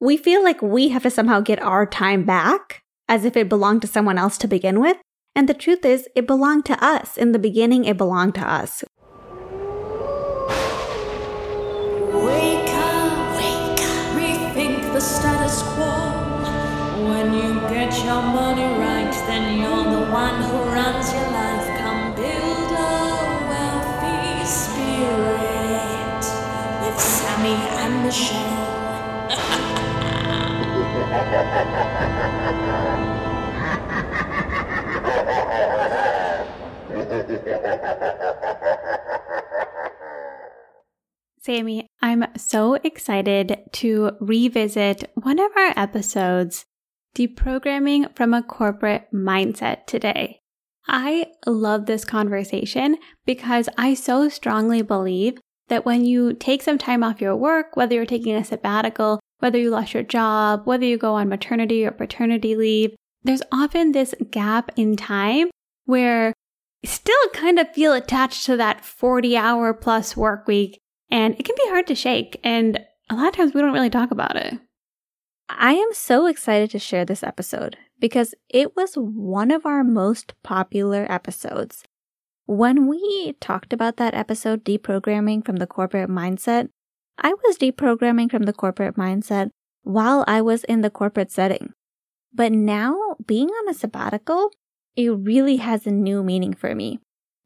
we 0.00 0.16
feel 0.16 0.42
like 0.42 0.62
we 0.62 0.88
have 0.88 1.02
to 1.02 1.10
somehow 1.10 1.40
get 1.40 1.62
our 1.62 1.84
time 1.84 2.24
back 2.24 2.82
as 3.06 3.26
if 3.26 3.36
it 3.36 3.50
belonged 3.50 3.82
to 3.82 3.86
someone 3.86 4.16
else 4.16 4.38
to 4.38 4.48
begin 4.48 4.80
with. 4.80 4.96
And 5.34 5.46
the 5.48 5.54
truth 5.54 5.84
is, 5.84 6.08
it 6.16 6.26
belonged 6.26 6.64
to 6.66 6.84
us. 6.84 7.18
In 7.18 7.32
the 7.32 7.38
beginning, 7.38 7.84
it 7.84 7.98
belonged 7.98 8.34
to 8.36 8.40
us. 8.40 8.82
Wake 12.12 12.70
up, 12.72 13.36
wake 13.36 13.80
up, 13.84 14.16
rethink 14.16 14.92
the 14.94 15.00
status 15.00 15.62
quo. 15.74 15.92
When 17.10 17.34
you 17.34 17.60
get 17.68 17.92
your 18.02 18.22
money 18.22 18.64
right, 18.80 19.12
then 19.26 19.58
you're 19.60 19.84
the 19.84 20.10
one 20.10 20.42
who 20.42 20.56
runs 20.72 21.12
your 21.12 21.30
life. 21.30 21.66
Come 21.78 22.14
build 22.16 22.72
a 22.72 22.88
wealthy 23.52 24.46
spirit 24.46 26.24
with 26.82 26.98
Sammie 26.98 27.68
and 27.84 28.04
Michelle. 28.04 28.59
Sammie, 41.42 41.86
I'm 42.00 42.26
so 42.36 42.74
excited 42.74 43.58
to 43.72 44.12
revisit 44.20 45.10
one 45.14 45.38
of 45.38 45.50
our 45.56 45.72
episodes, 45.76 46.64
Deprogramming 47.14 48.14
from 48.14 48.34
a 48.34 48.42
Corporate 48.42 49.08
Mindset, 49.12 49.86
today. 49.86 50.40
I 50.86 51.26
love 51.46 51.86
this 51.86 52.04
conversation 52.04 52.98
because 53.26 53.68
I 53.76 53.94
so 53.94 54.28
strongly 54.28 54.82
believe 54.82 55.38
that 55.68 55.84
when 55.84 56.04
you 56.04 56.34
take 56.34 56.62
some 56.62 56.78
time 56.78 57.02
off 57.02 57.20
your 57.20 57.36
work, 57.36 57.76
whether 57.76 57.94
you're 57.94 58.06
taking 58.06 58.34
a 58.34 58.44
sabbatical, 58.44 59.20
whether 59.40 59.58
you 59.58 59.70
lost 59.70 59.94
your 59.94 60.02
job, 60.02 60.62
whether 60.64 60.84
you 60.84 60.96
go 60.96 61.14
on 61.14 61.28
maternity 61.28 61.84
or 61.84 61.90
paternity 61.90 62.54
leave, 62.54 62.94
there's 63.22 63.42
often 63.52 63.92
this 63.92 64.14
gap 64.30 64.70
in 64.76 64.96
time 64.96 65.50
where 65.84 66.32
you 66.82 66.88
still 66.88 67.28
kind 67.34 67.58
of 67.58 67.72
feel 67.74 67.92
attached 67.92 68.46
to 68.46 68.56
that 68.56 68.84
40 68.84 69.36
hour 69.36 69.74
plus 69.74 70.16
work 70.16 70.46
week 70.46 70.78
and 71.10 71.34
it 71.38 71.44
can 71.44 71.56
be 71.56 71.68
hard 71.68 71.86
to 71.88 71.94
shake. 71.94 72.38
And 72.44 72.84
a 73.10 73.16
lot 73.16 73.28
of 73.28 73.34
times 73.34 73.52
we 73.52 73.60
don't 73.60 73.72
really 73.72 73.90
talk 73.90 74.10
about 74.10 74.36
it. 74.36 74.58
I 75.48 75.72
am 75.72 75.92
so 75.92 76.26
excited 76.26 76.70
to 76.70 76.78
share 76.78 77.04
this 77.04 77.24
episode 77.24 77.76
because 77.98 78.34
it 78.48 78.76
was 78.76 78.94
one 78.94 79.50
of 79.50 79.66
our 79.66 79.82
most 79.82 80.34
popular 80.42 81.10
episodes. 81.10 81.82
When 82.46 82.86
we 82.86 83.34
talked 83.40 83.72
about 83.72 83.96
that 83.96 84.14
episode, 84.14 84.64
deprogramming 84.64 85.44
from 85.44 85.56
the 85.56 85.66
corporate 85.66 86.08
mindset, 86.08 86.68
I 87.20 87.34
was 87.44 87.58
deprogramming 87.58 88.30
from 88.30 88.44
the 88.44 88.52
corporate 88.52 88.96
mindset 88.96 89.50
while 89.82 90.24
I 90.26 90.40
was 90.40 90.64
in 90.64 90.80
the 90.80 90.90
corporate 90.90 91.30
setting. 91.30 91.72
But 92.32 92.52
now, 92.52 93.16
being 93.26 93.48
on 93.48 93.68
a 93.68 93.74
sabbatical, 93.74 94.50
it 94.96 95.08
really 95.10 95.56
has 95.56 95.86
a 95.86 95.90
new 95.90 96.22
meaning 96.22 96.54
for 96.54 96.74
me. 96.74 97.00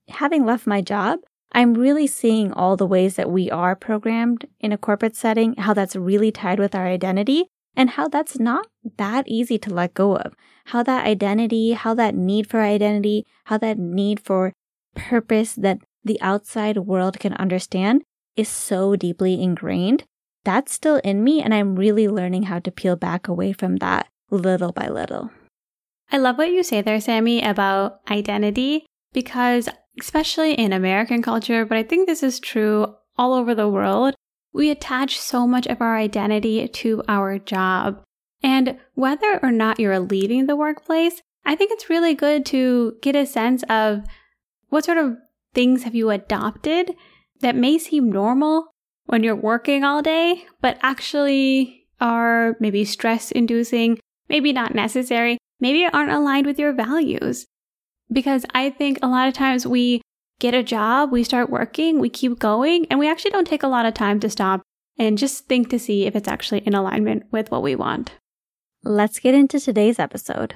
Having 0.09 0.45
left 0.45 0.67
my 0.67 0.81
job, 0.81 1.21
I'm 1.53 1.75
really 1.75 2.07
seeing 2.07 2.53
all 2.53 2.77
the 2.77 2.87
ways 2.87 3.17
that 3.17 3.31
we 3.31 3.51
are 3.51 3.77
programmed 3.77 4.47
in 4.61 4.73
a 4.73 4.79
corporate 4.79 5.17
setting, 5.17 5.55
how 5.57 5.73
that's 5.73 5.97
really 5.97 6.33
tied 6.33 6.59
with 6.59 6.75
our 6.75 6.87
identity, 6.87 7.47
and 7.77 7.91
how 7.91 8.09
that's 8.09 8.39
not 8.39 8.67
that 8.97 9.27
easy 9.29 9.59
to 9.59 9.73
let 9.73 9.95
go 9.95 10.17
of. 10.17 10.35
How 10.67 10.83
that 10.83 11.07
identity, 11.07 11.73
how 11.73 11.95
that 11.95 12.15
need 12.15 12.49
for 12.49 12.61
identity, 12.61 13.25
how 13.45 13.59
that 13.59 13.79
need 13.79 14.21
for 14.21 14.53
purpose 14.95 15.55
that 15.55 15.79
the 16.05 16.21
outside 16.21 16.79
world 16.79 17.19
can 17.19 17.35
understand 17.35 18.03
is 18.37 18.49
so 18.49 18.97
deeply 18.97 19.41
ingrained. 19.43 20.05
That's 20.45 20.73
still 20.73 20.97
in 20.97 21.25
me, 21.25 21.43
and 21.43 21.55
I'm 21.55 21.77
really 21.77 22.09
learning 22.09 22.45
how 22.45 22.59
to 22.61 22.71
peel 22.71 22.97
back 22.97 23.29
away 23.29 23.53
from 23.53 23.77
that 23.77 24.09
little 24.31 24.73
by 24.73 24.89
little. 24.89 25.31
I 26.13 26.19
love 26.19 26.39
what 26.39 26.51
you 26.51 26.63
say 26.63 26.83
there, 26.83 27.01
Sammie, 27.01 27.43
about 27.43 28.01
identity, 28.11 28.87
because 29.13 29.69
especially 29.99 30.55
in 30.55 30.73
American 30.73 31.23
culture, 31.23 31.65
but 31.65 31.79
I 31.79 31.83
think 31.83 32.07
this 32.07 32.23
is 32.23 32.41
true 32.41 32.95
all 33.17 33.33
over 33.33 33.55
the 33.55 33.69
world, 33.69 34.15
we 34.53 34.71
attach 34.71 35.19
so 35.19 35.47
much 35.47 35.67
of 35.67 35.81
our 35.81 35.97
identity 35.97 36.67
to 36.69 37.03
our 37.09 37.39
job. 37.39 38.03
And 38.43 38.79
whether 38.95 39.41
or 39.43 39.51
not 39.51 39.81
you're 39.81 39.99
leaving 39.99 40.47
the 40.47 40.57
workplace, 40.57 41.23
I 41.45 41.55
think 41.55 41.73
it's 41.73 41.91
really 41.91 42.15
good 42.15 42.45
to 42.47 42.97
get 43.03 43.17
a 43.17 43.27
sense 43.27 43.63
of 43.69 44.05
what 44.69 44.85
sort 44.85 44.99
of 44.99 45.17
things 45.55 45.85
have 45.85 45.95
you 45.95 46.11
adopted 46.11 46.95
that 47.45 47.55
may 47.55 47.77
seem 47.77 48.11
normal 48.11 48.69
when 49.05 49.23
you're 49.23 49.37
working 49.37 49.85
all 49.85 50.01
day, 50.01 50.47
but 50.63 50.79
actually 50.81 51.87
are 52.01 52.57
maybe 52.59 52.87
stress 52.87 53.31
inducing, 53.31 53.99
maybe 54.31 54.51
not 54.51 54.75
necessary, 54.75 55.37
maybe 55.61 55.85
aren't 55.85 56.11
aligned 56.11 56.47
with 56.47 56.59
your 56.59 56.73
values. 56.73 57.45
Because 58.11 58.47
I 58.55 58.71
think 58.71 58.99
a 59.03 59.09
lot 59.09 59.29
of 59.29 59.35
times 59.35 59.67
we 59.67 60.01
get 60.41 60.55
a 60.55 60.63
job, 60.63 61.13
we 61.13 61.23
start 61.23 61.51
working, 61.51 61.99
we 61.99 62.09
keep 62.09 62.39
going, 62.39 62.87
and 62.89 62.99
we 62.99 63.11
actually 63.11 63.33
don't 63.33 63.47
take 63.47 63.63
a 63.63 63.69
lot 63.69 63.85
of 63.85 63.93
time 63.93 64.21
to 64.21 64.31
stop 64.31 64.63
and 64.99 65.19
just 65.19 65.45
think 65.45 65.69
to 65.69 65.79
see 65.79 66.07
if 66.07 66.17
it's 66.17 66.29
actually 66.29 66.61
in 66.61 66.75
alignment 66.75 67.25
with 67.31 67.51
what 67.51 67.63
we 67.63 67.77
want. 67.77 68.13
Let's 68.85 69.19
get 69.19 69.35
into 69.35 69.61
today's 69.61 69.99
episode. 69.99 70.55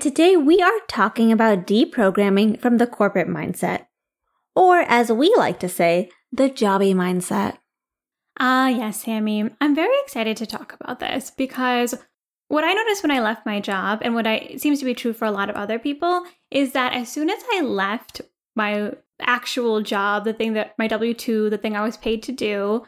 Today, 0.00 0.36
we 0.36 0.62
are 0.62 0.78
talking 0.86 1.32
about 1.32 1.66
deprogramming 1.66 2.60
from 2.60 2.78
the 2.78 2.86
corporate 2.86 3.26
mindset, 3.26 3.86
or 4.54 4.78
as 4.82 5.10
we 5.10 5.34
like 5.36 5.58
to 5.58 5.68
say, 5.68 6.08
the 6.30 6.48
jobby 6.48 6.94
mindset. 6.94 7.58
Ah, 8.38 8.68
yes, 8.68 9.02
Sammie. 9.04 9.50
I'm 9.60 9.74
very 9.74 9.98
excited 10.04 10.36
to 10.36 10.46
talk 10.46 10.76
about 10.78 11.00
this 11.00 11.32
because 11.32 11.96
what 12.46 12.62
I 12.62 12.72
noticed 12.74 13.02
when 13.02 13.10
I 13.10 13.20
left 13.20 13.44
my 13.44 13.58
job, 13.58 13.98
and 14.02 14.14
what 14.14 14.26
I 14.26 14.54
seems 14.56 14.78
to 14.78 14.84
be 14.84 14.94
true 14.94 15.12
for 15.12 15.24
a 15.24 15.32
lot 15.32 15.50
of 15.50 15.56
other 15.56 15.80
people, 15.80 16.22
is 16.52 16.72
that 16.72 16.92
as 16.92 17.08
soon 17.08 17.28
as 17.28 17.42
I 17.54 17.62
left 17.62 18.20
my 18.54 18.92
actual 19.20 19.82
job, 19.82 20.24
the 20.24 20.32
thing 20.32 20.52
that 20.52 20.78
my 20.78 20.86
W 20.86 21.12
2, 21.12 21.50
the 21.50 21.58
thing 21.58 21.76
I 21.76 21.82
was 21.82 21.96
paid 21.96 22.22
to 22.22 22.32
do, 22.32 22.84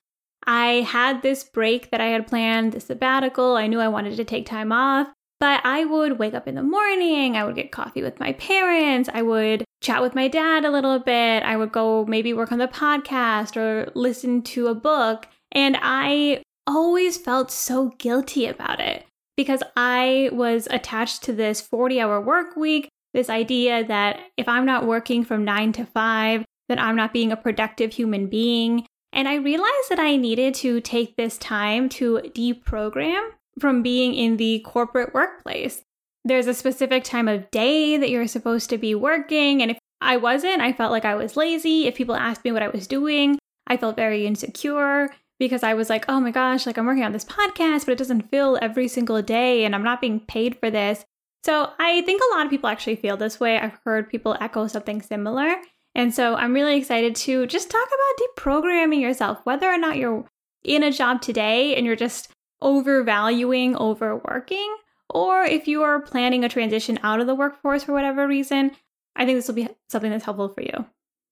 I 0.47 0.87
had 0.89 1.23
this 1.23 1.43
break 1.43 1.91
that 1.91 2.01
I 2.01 2.07
had 2.07 2.29
planned, 2.29 2.73
the 2.73 2.81
sabbatical. 2.81 3.57
I 3.57 3.67
knew 3.67 3.81
I 3.81 3.89
wanted 3.89 4.17
to 4.17 4.25
take 4.25 4.47
time 4.47 4.71
off, 4.71 5.09
but 5.41 5.65
I 5.65 5.87
would 5.87 6.19
wake 6.19 6.35
up 6.35 6.47
in 6.47 6.55
the 6.55 6.63
morning. 6.63 7.37
I 7.37 7.45
would 7.45 7.57
get 7.57 7.73
coffee 7.73 8.03
with 8.03 8.21
my 8.21 8.35
parents. 8.35 9.09
I 9.13 9.23
would 9.23 9.65
chat 9.81 10.03
with 10.03 10.15
my 10.15 10.29
dad 10.29 10.67
a 10.67 10.71
little 10.71 10.99
bit. 10.99 11.43
I 11.43 11.57
would 11.57 11.73
go 11.73 12.05
maybe 12.05 12.35
work 12.35 12.53
on 12.53 12.59
the 12.59 12.69
podcast 12.69 13.57
or 13.57 13.91
listen 13.95 14.43
to 14.43 14.67
a 14.67 14.75
book. 14.75 15.27
And 15.51 15.79
I 15.81 16.43
always 16.67 17.17
felt 17.17 17.51
so 17.51 17.89
guilty 17.99 18.47
about 18.47 18.81
it 18.81 19.07
because 19.37 19.63
I 19.77 20.29
was 20.33 20.69
attached 20.71 21.23
to 21.25 21.33
this 21.33 21.63
40 21.63 22.01
hour 22.01 22.21
work 22.21 22.55
week, 22.55 22.91
this 23.15 23.31
idea 23.31 23.83
that 23.87 24.21
if 24.37 24.47
I'm 24.47 24.67
not 24.67 24.87
working 24.87 25.25
from 25.25 25.45
nine 25.45 25.73
to 25.73 25.87
five, 25.87 26.45
that 26.69 26.79
I'm 26.81 26.97
not 26.97 27.15
being 27.15 27.33
a 27.33 27.37
productive 27.37 27.95
human 27.95 28.27
being. 28.27 28.85
And 29.13 29.27
I 29.27 29.37
realized 29.37 29.89
that 29.89 29.99
I 29.99 30.17
needed 30.17 30.55
to 30.57 30.81
take 30.83 31.17
this 31.17 31.39
time 31.39 31.89
to 31.91 32.21
deprogram 32.27 33.31
from 33.61 33.83
being 33.83 34.15
in 34.15 34.37
the 34.37 34.61
corporate 34.61 35.15
workplace. 35.15 35.83
There's 36.25 36.47
a 36.47 36.55
specific 36.55 37.05
time 37.05 37.29
of 37.29 37.51
day 37.51 37.97
that 37.97 38.11
you're 38.11 38.27
supposed 38.27 38.71
to 38.71 38.79
be 38.79 38.95
working. 38.95 39.63
And 39.63 39.71
if 39.71 39.79
I 40.01 40.17
wasn't, 40.17 40.63
I 40.63 40.73
felt 40.73 40.93
like 40.93 41.05
I 41.05 41.15
was 41.15 41.37
lazy. 41.37 41.87
If 41.87 41.95
people 41.95 42.15
asked 42.15 42.45
me 42.45 42.53
what 42.53 42.63
I 42.63 42.69
was 42.69 42.87
doing, 42.87 43.39
I 43.67 43.77
felt 43.77 43.97
very 43.97 44.27
insecure 44.27 45.11
because 45.39 45.63
I 45.63 45.75
was 45.75 45.89
like, 45.89 46.05
oh 46.09 46.21
my 46.21 46.31
gosh, 46.31 46.67
like 46.67 46.77
I'm 46.77 46.87
working 46.87 47.05
on 47.05 47.13
this 47.13 47.25
podcast, 47.25 47.87
but 47.87 47.93
it 47.93 47.99
doesn't 47.99 48.31
fill 48.31 48.59
every 48.61 48.89
single 48.89 49.23
day 49.23 49.65
and 49.65 49.75
I'm 49.75 49.83
not 49.83 50.01
being 50.01 50.21
paid 50.21 50.59
for 50.59 50.71
this. 50.71 51.05
So 51.45 51.71
I 51.79 52.03
think 52.03 52.21
a 52.21 52.37
lot 52.37 52.45
of 52.45 52.51
people 52.51 52.69
actually 52.69 52.97
feel 52.97 53.17
this 53.17 53.41
way. 53.41 53.59
I've 53.59 53.79
heard 53.85 54.11
people 54.11 54.37
echo 54.41 54.67
something 54.67 55.01
similar. 55.01 55.57
And 55.95 56.15
so 56.15 56.35
I'm 56.35 56.53
really 56.53 56.77
excited 56.77 57.17
to 57.17 57.47
just 57.47 57.71
talk 57.71 57.89
about 57.89 58.63
deprogramming 58.63 59.01
yourself, 59.01 59.41
whether 59.45 59.69
or 59.69 59.79
not 59.79 59.97
you're 59.97 60.27
in 60.63 60.83
a 60.83 60.93
job 60.93 61.23
today 61.23 61.75
and 61.75 61.87
you're 61.87 61.97
just 61.97 62.31
overvaluing 62.63 63.77
overworking, 63.77 64.77
or 65.09 65.43
if 65.43 65.67
you 65.67 65.83
are 65.83 66.01
planning 66.01 66.45
a 66.45 66.49
transition 66.49 66.99
out 67.03 67.21
of 67.21 67.27
the 67.27 67.35
workforce 67.35 67.85
for 67.85 67.93
whatever 67.93 68.27
reason. 68.27 68.73
I 69.17 69.27
think 69.27 69.39
this 69.39 69.49
will 69.49 69.55
be 69.55 69.69
something 69.89 70.11
that's 70.11 70.25
helpful 70.25 70.49
for 70.49 70.63
you. 70.63 70.87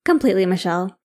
Completely, 0.05 0.47
Michelle. 0.47 0.99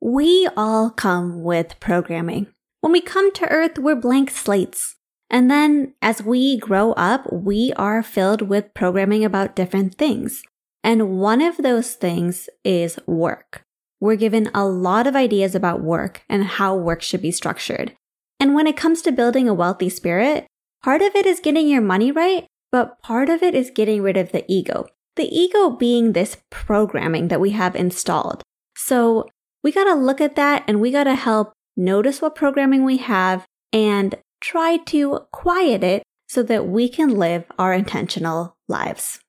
We 0.00 0.48
all 0.56 0.90
come 0.90 1.42
with 1.42 1.80
programming. 1.80 2.48
When 2.80 2.92
we 2.92 3.00
come 3.00 3.32
to 3.32 3.48
Earth, 3.48 3.78
we're 3.78 3.96
blank 3.96 4.30
slates. 4.30 4.96
And 5.30 5.50
then 5.50 5.94
as 6.00 6.22
we 6.22 6.56
grow 6.58 6.92
up, 6.92 7.32
we 7.32 7.72
are 7.74 8.02
filled 8.02 8.42
with 8.42 8.72
programming 8.74 9.24
about 9.24 9.56
different 9.56 9.96
things. 9.96 10.42
And 10.84 11.18
one 11.18 11.42
of 11.42 11.56
those 11.58 11.94
things 11.94 12.48
is 12.64 12.98
work. 13.06 13.64
We're 14.00 14.16
given 14.16 14.48
a 14.54 14.64
lot 14.64 15.06
of 15.06 15.16
ideas 15.16 15.54
about 15.54 15.82
work 15.82 16.22
and 16.28 16.44
how 16.44 16.76
work 16.76 17.02
should 17.02 17.20
be 17.20 17.32
structured. 17.32 17.96
And 18.40 18.54
when 18.54 18.66
it 18.66 18.76
comes 18.76 19.02
to 19.02 19.12
building 19.12 19.48
a 19.48 19.54
wealthy 19.54 19.88
spirit, 19.88 20.46
part 20.82 21.02
of 21.02 21.14
it 21.14 21.26
is 21.26 21.40
getting 21.40 21.68
your 21.68 21.82
money 21.82 22.12
right, 22.12 22.46
but 22.70 23.00
part 23.02 23.28
of 23.28 23.42
it 23.42 23.54
is 23.54 23.70
getting 23.70 24.02
rid 24.02 24.16
of 24.16 24.32
the 24.32 24.44
ego. 24.48 24.86
The 25.16 25.26
ego 25.26 25.70
being 25.70 26.12
this 26.12 26.36
programming 26.50 27.28
that 27.28 27.40
we 27.40 27.50
have 27.50 27.74
installed. 27.74 28.42
So 28.76 29.28
we 29.64 29.72
got 29.72 29.84
to 29.84 29.94
look 29.94 30.20
at 30.20 30.36
that 30.36 30.64
and 30.68 30.80
we 30.80 30.92
got 30.92 31.04
to 31.04 31.14
help 31.14 31.52
notice 31.76 32.20
what 32.20 32.34
programming 32.34 32.84
we 32.84 32.98
have, 32.98 33.46
and 33.72 34.16
try 34.40 34.76
to 34.76 35.20
quiet 35.32 35.82
it 35.82 36.02
so 36.28 36.42
that 36.42 36.66
we 36.66 36.88
can 36.88 37.08
live 37.16 37.44
our 37.58 37.72
intentional 37.72 38.56
lives. 38.68 39.20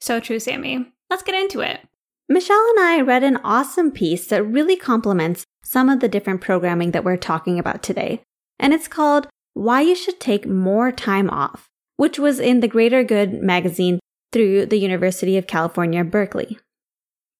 So 0.00 0.18
true, 0.18 0.38
Sammie. 0.38 0.86
Let's 1.10 1.22
get 1.22 1.34
into 1.34 1.60
it. 1.60 1.80
Michelle 2.28 2.64
and 2.70 2.80
I 2.80 3.00
read 3.00 3.22
an 3.22 3.38
awesome 3.38 3.90
piece 3.90 4.26
that 4.28 4.44
really 4.44 4.76
complements 4.76 5.44
some 5.62 5.88
of 5.88 6.00
the 6.00 6.08
different 6.08 6.40
programming 6.40 6.92
that 6.92 7.04
we're 7.04 7.16
talking 7.16 7.58
about 7.58 7.82
today. 7.82 8.22
And 8.60 8.74
it's 8.74 8.88
called 8.88 9.26
Why 9.54 9.80
You 9.80 9.96
Should 9.96 10.20
Take 10.20 10.46
More 10.46 10.92
Time 10.92 11.30
Off, 11.30 11.66
which 11.96 12.18
was 12.18 12.38
in 12.38 12.60
the 12.60 12.68
Greater 12.68 13.02
Good 13.02 13.42
magazine 13.42 13.98
through 14.32 14.66
the 14.66 14.78
University 14.78 15.38
of 15.38 15.46
California, 15.46 16.04
Berkeley. 16.04 16.58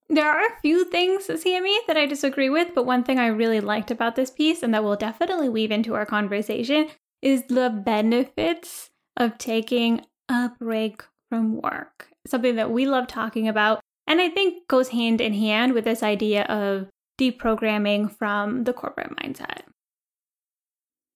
There 0.08 0.28
are 0.28 0.44
a 0.44 0.60
few 0.60 0.84
things, 0.86 1.26
Sammie, 1.26 1.78
that 1.86 1.96
I 1.96 2.06
disagree 2.06 2.48
with, 2.48 2.74
but 2.74 2.86
one 2.86 3.04
thing 3.04 3.20
I 3.20 3.28
really 3.28 3.60
liked 3.60 3.92
about 3.92 4.16
this 4.16 4.30
piece 4.30 4.62
and 4.62 4.74
that 4.74 4.82
we'll 4.82 4.96
definitely 4.96 5.48
weave 5.48 5.70
into 5.70 5.94
our 5.94 6.06
conversation 6.06 6.88
is 7.22 7.44
the 7.44 7.70
benefits 7.70 8.90
of 9.16 9.38
taking 9.38 10.00
a 10.28 10.50
break 10.58 11.04
from 11.28 11.60
work. 11.60 12.08
Something 12.26 12.56
that 12.56 12.72
we 12.72 12.86
love 12.86 13.06
talking 13.06 13.46
about, 13.46 13.80
and 14.06 14.20
I 14.20 14.30
think 14.30 14.66
goes 14.66 14.88
hand 14.88 15.20
in 15.20 15.34
hand 15.34 15.74
with 15.74 15.84
this 15.84 16.02
idea 16.02 16.42
of 16.44 16.88
deprogramming 17.20 18.16
from 18.16 18.64
the 18.64 18.72
corporate 18.72 19.14
mindset. 19.16 19.60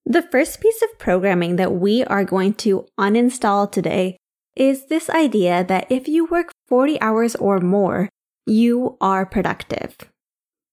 The 0.07 0.23
first 0.23 0.61
piece 0.61 0.83
of 0.83 0.99
programming 0.99 1.57
that 1.57 1.73
we 1.73 2.05
are 2.05 2.25
going 2.25 2.55
to 2.55 2.87
uninstall 3.01 3.71
today 3.71 4.19
is 4.55 4.87
this 4.87 5.09
idea 5.09 5.65
that 5.65 5.87
if 5.91 6.07
you 6.07 6.27
work 6.27 6.53
40 6.69 7.01
hours 7.01 7.35
or 7.37 7.61
more, 7.61 8.11
you 8.47 8.99
are 9.01 9.25
productive. 9.25 9.97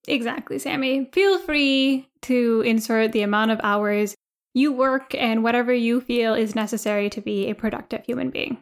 Exactly, 0.08 0.60
Sammie. 0.60 1.10
Feel 1.14 1.40
free 1.40 2.10
to 2.24 2.62
insert 2.66 3.14
the 3.14 3.22
amount 3.22 3.52
of 3.52 3.62
hours 3.64 4.16
you 4.54 4.74
work 4.74 5.16
and 5.16 5.44
whatever 5.44 5.74
you 5.74 6.02
feel 6.02 6.34
is 6.34 6.54
necessary 6.54 7.10
to 7.10 7.22
be 7.22 7.48
a 7.48 7.56
productive 7.56 8.06
human 8.06 8.32
being. 8.32 8.58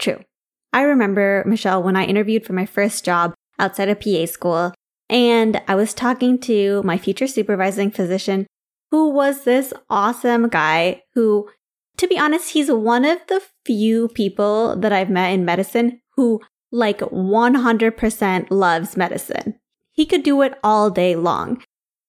True. 0.00 0.24
I 0.72 0.82
remember, 0.82 1.44
Michelle, 1.46 1.82
when 1.82 1.96
I 1.96 2.04
interviewed 2.04 2.44
for 2.44 2.52
my 2.52 2.66
first 2.66 3.04
job 3.04 3.34
outside 3.58 3.88
of 3.88 4.00
PA 4.00 4.26
school, 4.26 4.74
and 5.08 5.60
I 5.68 5.74
was 5.76 5.94
talking 5.94 6.38
to 6.40 6.82
my 6.82 6.98
future 6.98 7.26
supervising 7.26 7.90
physician, 7.90 8.46
who 8.90 9.10
was 9.10 9.44
this 9.44 9.72
awesome 9.88 10.48
guy 10.48 11.02
who, 11.14 11.48
to 11.96 12.08
be 12.08 12.18
honest, 12.18 12.52
he's 12.52 12.70
one 12.70 13.04
of 13.04 13.18
the 13.28 13.42
few 13.64 14.08
people 14.08 14.76
that 14.76 14.92
I've 14.92 15.10
met 15.10 15.32
in 15.32 15.44
medicine 15.44 16.00
who 16.16 16.40
like 16.72 16.98
100% 17.00 18.46
loves 18.50 18.96
medicine. 18.96 19.58
He 19.92 20.06
could 20.06 20.22
do 20.22 20.42
it 20.42 20.58
all 20.62 20.90
day 20.90 21.16
long. 21.16 21.62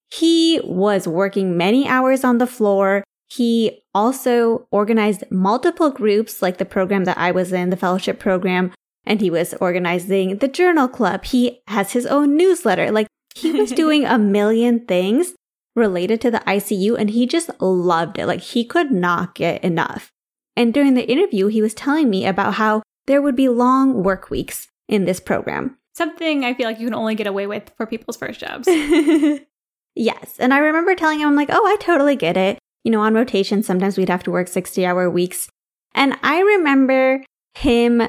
He 0.09 0.59
was 0.63 1.07
working 1.07 1.57
many 1.57 1.87
hours 1.87 2.23
on 2.23 2.37
the 2.37 2.47
floor. 2.47 3.03
He 3.29 3.83
also 3.93 4.67
organized 4.71 5.23
multiple 5.31 5.89
groups, 5.89 6.41
like 6.41 6.57
the 6.57 6.65
program 6.65 7.05
that 7.05 7.17
I 7.17 7.31
was 7.31 7.53
in, 7.53 7.69
the 7.69 7.77
fellowship 7.77 8.19
program, 8.19 8.73
and 9.05 9.21
he 9.21 9.29
was 9.29 9.53
organizing 9.55 10.37
the 10.37 10.47
journal 10.47 10.87
club. 10.87 11.25
He 11.25 11.61
has 11.67 11.93
his 11.93 12.05
own 12.05 12.35
newsletter. 12.35 12.91
Like 12.91 13.07
he 13.35 13.51
was 13.51 13.71
doing 13.83 14.05
a 14.05 14.17
million 14.17 14.85
things 14.85 15.33
related 15.75 16.21
to 16.21 16.31
the 16.31 16.39
ICU 16.39 16.97
and 16.97 17.11
he 17.11 17.25
just 17.25 17.49
loved 17.59 18.17
it. 18.17 18.25
Like 18.25 18.41
he 18.41 18.65
could 18.65 18.91
not 18.91 19.35
get 19.35 19.63
enough. 19.63 20.11
And 20.55 20.73
during 20.73 20.95
the 20.95 21.09
interview, 21.09 21.47
he 21.47 21.61
was 21.61 21.73
telling 21.73 22.09
me 22.09 22.25
about 22.25 22.55
how 22.55 22.81
there 23.07 23.21
would 23.21 23.35
be 23.35 23.49
long 23.49 24.03
work 24.03 24.29
weeks 24.29 24.67
in 24.87 25.05
this 25.05 25.19
program. 25.19 25.77
Something 25.95 26.43
I 26.43 26.53
feel 26.53 26.67
like 26.67 26.79
you 26.79 26.87
can 26.87 26.95
only 26.95 27.15
get 27.15 27.27
away 27.27 27.47
with 27.47 27.71
for 27.77 27.85
people's 27.85 28.17
first 28.17 28.39
jobs. 28.39 28.67
yes. 29.95 30.35
And 30.39 30.53
I 30.53 30.57
remember 30.59 30.95
telling 30.95 31.19
him, 31.19 31.29
I'm 31.29 31.35
like, 31.35 31.49
oh, 31.51 31.65
I 31.65 31.77
totally 31.79 32.15
get 32.15 32.37
it 32.37 32.59
you 32.83 32.91
know, 32.91 33.01
on 33.01 33.13
rotation, 33.13 33.63
sometimes 33.63 33.97
we'd 33.97 34.09
have 34.09 34.23
to 34.23 34.31
work 34.31 34.47
60 34.47 34.85
hour 34.85 35.09
weeks. 35.09 35.49
And 35.93 36.17
I 36.23 36.39
remember 36.39 37.23
him 37.53 38.01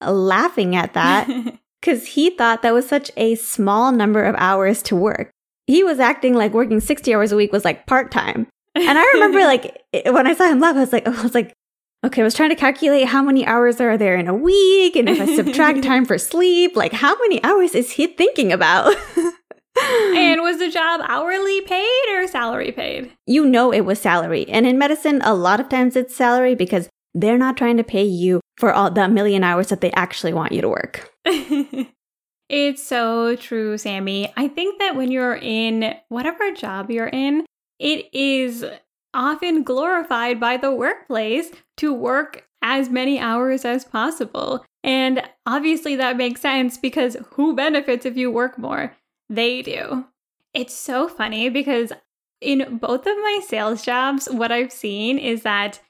laughing 0.00 0.76
at 0.76 0.94
that 0.94 1.28
because 1.80 2.06
he 2.08 2.30
thought 2.30 2.62
that 2.62 2.74
was 2.74 2.88
such 2.88 3.10
a 3.16 3.34
small 3.34 3.92
number 3.92 4.22
of 4.22 4.34
hours 4.38 4.82
to 4.84 4.96
work. 4.96 5.30
He 5.66 5.82
was 5.82 5.98
acting 5.98 6.34
like 6.34 6.52
working 6.52 6.80
60 6.80 7.14
hours 7.14 7.32
a 7.32 7.36
week 7.36 7.52
was 7.52 7.64
like 7.64 7.86
part 7.86 8.10
time. 8.10 8.46
And 8.74 8.98
I 8.98 9.04
remember 9.14 9.40
like 9.44 9.82
when 10.06 10.26
I 10.26 10.34
saw 10.34 10.48
him 10.48 10.60
laugh, 10.60 10.76
I 10.76 10.80
was 10.80 10.92
like, 10.92 11.08
I 11.08 11.22
was 11.22 11.34
like, 11.34 11.54
okay, 12.04 12.20
I 12.20 12.24
was 12.24 12.34
trying 12.34 12.50
to 12.50 12.56
calculate 12.56 13.06
how 13.08 13.22
many 13.22 13.46
hours 13.46 13.80
are 13.80 13.96
there 13.96 14.16
in 14.16 14.28
a 14.28 14.34
week. 14.34 14.96
And 14.96 15.08
if 15.08 15.20
I 15.20 15.36
subtract 15.36 15.82
time 15.82 16.04
for 16.04 16.18
sleep, 16.18 16.76
like 16.76 16.92
how 16.92 17.16
many 17.20 17.42
hours 17.42 17.74
is 17.74 17.92
he 17.92 18.06
thinking 18.06 18.52
about? 18.52 18.94
and 19.76 20.42
was 20.42 20.58
the 20.58 20.70
job 20.70 21.00
hourly 21.04 21.62
paid 21.62 22.04
or 22.10 22.26
salary 22.28 22.72
paid? 22.72 23.10
You 23.26 23.46
know 23.46 23.72
it 23.72 23.82
was 23.82 24.00
salary. 24.00 24.46
And 24.48 24.66
in 24.66 24.78
medicine, 24.78 25.20
a 25.24 25.34
lot 25.34 25.60
of 25.60 25.68
times 25.68 25.96
it's 25.96 26.14
salary 26.14 26.54
because 26.54 26.88
they're 27.14 27.38
not 27.38 27.56
trying 27.56 27.76
to 27.78 27.84
pay 27.84 28.04
you 28.04 28.40
for 28.58 28.72
all 28.72 28.90
the 28.90 29.08
million 29.08 29.44
hours 29.44 29.68
that 29.68 29.80
they 29.80 29.92
actually 29.92 30.32
want 30.32 30.52
you 30.52 30.60
to 30.60 30.68
work. 30.68 31.10
It's 32.48 32.82
so 32.82 33.36
true, 33.36 33.78
Sammie. 33.78 34.32
I 34.36 34.48
think 34.48 34.78
that 34.78 34.96
when 34.96 35.10
you're 35.10 35.36
in 35.36 35.94
whatever 36.08 36.52
job 36.52 36.90
you're 36.90 37.06
in, 37.08 37.46
it 37.78 38.08
is 38.12 38.64
often 39.14 39.62
glorified 39.62 40.38
by 40.38 40.56
the 40.56 40.72
workplace 40.72 41.50
to 41.78 41.92
work 41.92 42.46
as 42.62 42.88
many 42.90 43.18
hours 43.18 43.64
as 43.64 43.84
possible. 43.84 44.64
And 44.82 45.22
obviously, 45.46 45.96
that 45.96 46.16
makes 46.16 46.40
sense 46.40 46.76
because 46.76 47.16
who 47.32 47.54
benefits 47.54 48.04
if 48.04 48.16
you 48.16 48.30
work 48.30 48.58
more? 48.58 48.94
They 49.30 49.62
do. 49.62 50.04
It's 50.52 50.74
so 50.74 51.08
funny 51.08 51.48
because 51.48 51.92
in 52.40 52.78
both 52.78 53.06
of 53.06 53.16
my 53.16 53.40
sales 53.46 53.82
jobs, 53.82 54.28
what 54.30 54.52
I've 54.52 54.72
seen 54.72 55.18
is 55.18 55.42
that 55.42 55.80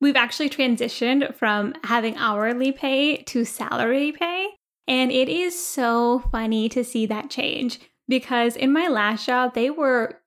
we've 0.00 0.16
actually 0.16 0.48
transitioned 0.48 1.34
from 1.34 1.74
having 1.84 2.16
hourly 2.16 2.72
pay 2.72 3.18
to 3.24 3.44
salary 3.44 4.12
pay. 4.12 4.48
And 4.86 5.12
it 5.12 5.28
is 5.28 5.64
so 5.64 6.20
funny 6.32 6.68
to 6.70 6.82
see 6.82 7.06
that 7.06 7.30
change 7.30 7.80
because 8.08 8.56
in 8.56 8.72
my 8.72 8.88
last 8.88 9.26
job, 9.26 9.54
they 9.54 9.70
were 9.70 10.20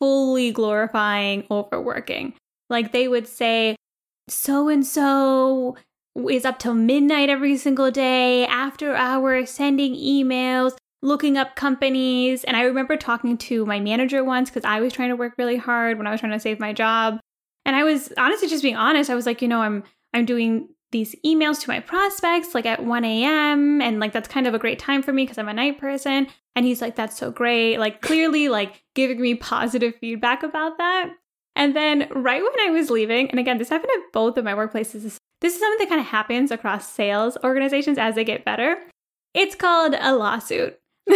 fully 0.00 0.50
glorifying 0.50 1.46
overworking. 1.50 2.34
Like 2.70 2.92
they 2.92 3.08
would 3.08 3.26
say, 3.26 3.76
so 4.28 4.68
and 4.68 4.86
so 4.86 5.76
is 6.28 6.44
up 6.44 6.58
till 6.58 6.74
midnight 6.74 7.28
every 7.28 7.56
single 7.56 7.90
day, 7.90 8.46
after 8.46 8.94
hours, 8.94 9.50
sending 9.50 9.94
emails, 9.94 10.76
looking 11.02 11.36
up 11.36 11.54
companies. 11.54 12.44
And 12.44 12.56
I 12.56 12.62
remember 12.62 12.96
talking 12.96 13.36
to 13.38 13.64
my 13.66 13.80
manager 13.80 14.24
once 14.24 14.50
because 14.50 14.64
I 14.64 14.80
was 14.80 14.92
trying 14.92 15.10
to 15.10 15.16
work 15.16 15.34
really 15.38 15.56
hard 15.56 15.98
when 15.98 16.06
I 16.06 16.10
was 16.10 16.20
trying 16.20 16.32
to 16.32 16.40
save 16.40 16.58
my 16.58 16.72
job. 16.72 17.20
And 17.64 17.76
I 17.76 17.84
was 17.84 18.12
honestly 18.16 18.48
just 18.48 18.62
being 18.62 18.76
honest. 18.76 19.10
I 19.10 19.14
was 19.14 19.26
like, 19.26 19.42
you 19.42 19.48
know, 19.48 19.60
I'm 19.60 19.84
I'm 20.14 20.24
doing 20.24 20.68
these 20.90 21.14
emails 21.24 21.60
to 21.60 21.68
my 21.68 21.80
prospects 21.80 22.54
like 22.54 22.66
at 22.66 22.84
1 22.84 23.04
a.m. 23.04 23.82
and 23.82 24.00
like 24.00 24.12
that's 24.12 24.28
kind 24.28 24.46
of 24.46 24.54
a 24.54 24.58
great 24.58 24.78
time 24.78 25.02
for 25.02 25.12
me 25.12 25.24
because 25.24 25.38
I'm 25.38 25.48
a 25.48 25.54
night 25.54 25.78
person. 25.78 26.26
And 26.56 26.64
he's 26.66 26.80
like, 26.80 26.96
that's 26.96 27.16
so 27.16 27.30
great. 27.30 27.78
Like 27.78 28.00
clearly 28.00 28.48
like 28.48 28.82
giving 28.94 29.20
me 29.20 29.34
positive 29.34 29.94
feedback 30.00 30.42
about 30.42 30.78
that. 30.78 31.10
And 31.54 31.74
then 31.74 32.08
right 32.14 32.42
when 32.42 32.68
I 32.68 32.70
was 32.70 32.90
leaving, 32.90 33.30
and 33.30 33.40
again, 33.40 33.58
this 33.58 33.68
happened 33.68 33.90
at 33.96 34.12
both 34.12 34.38
of 34.38 34.44
my 34.44 34.54
workplaces. 34.54 35.18
This 35.40 35.54
is 35.54 35.60
something 35.60 35.78
that 35.78 35.88
kind 35.88 36.00
of 36.00 36.06
happens 36.06 36.50
across 36.50 36.88
sales 36.88 37.36
organizations 37.44 37.98
as 37.98 38.14
they 38.14 38.24
get 38.24 38.44
better. 38.44 38.78
It's 39.34 39.54
called 39.54 39.94
a 39.98 40.14
lawsuit. 40.14 40.78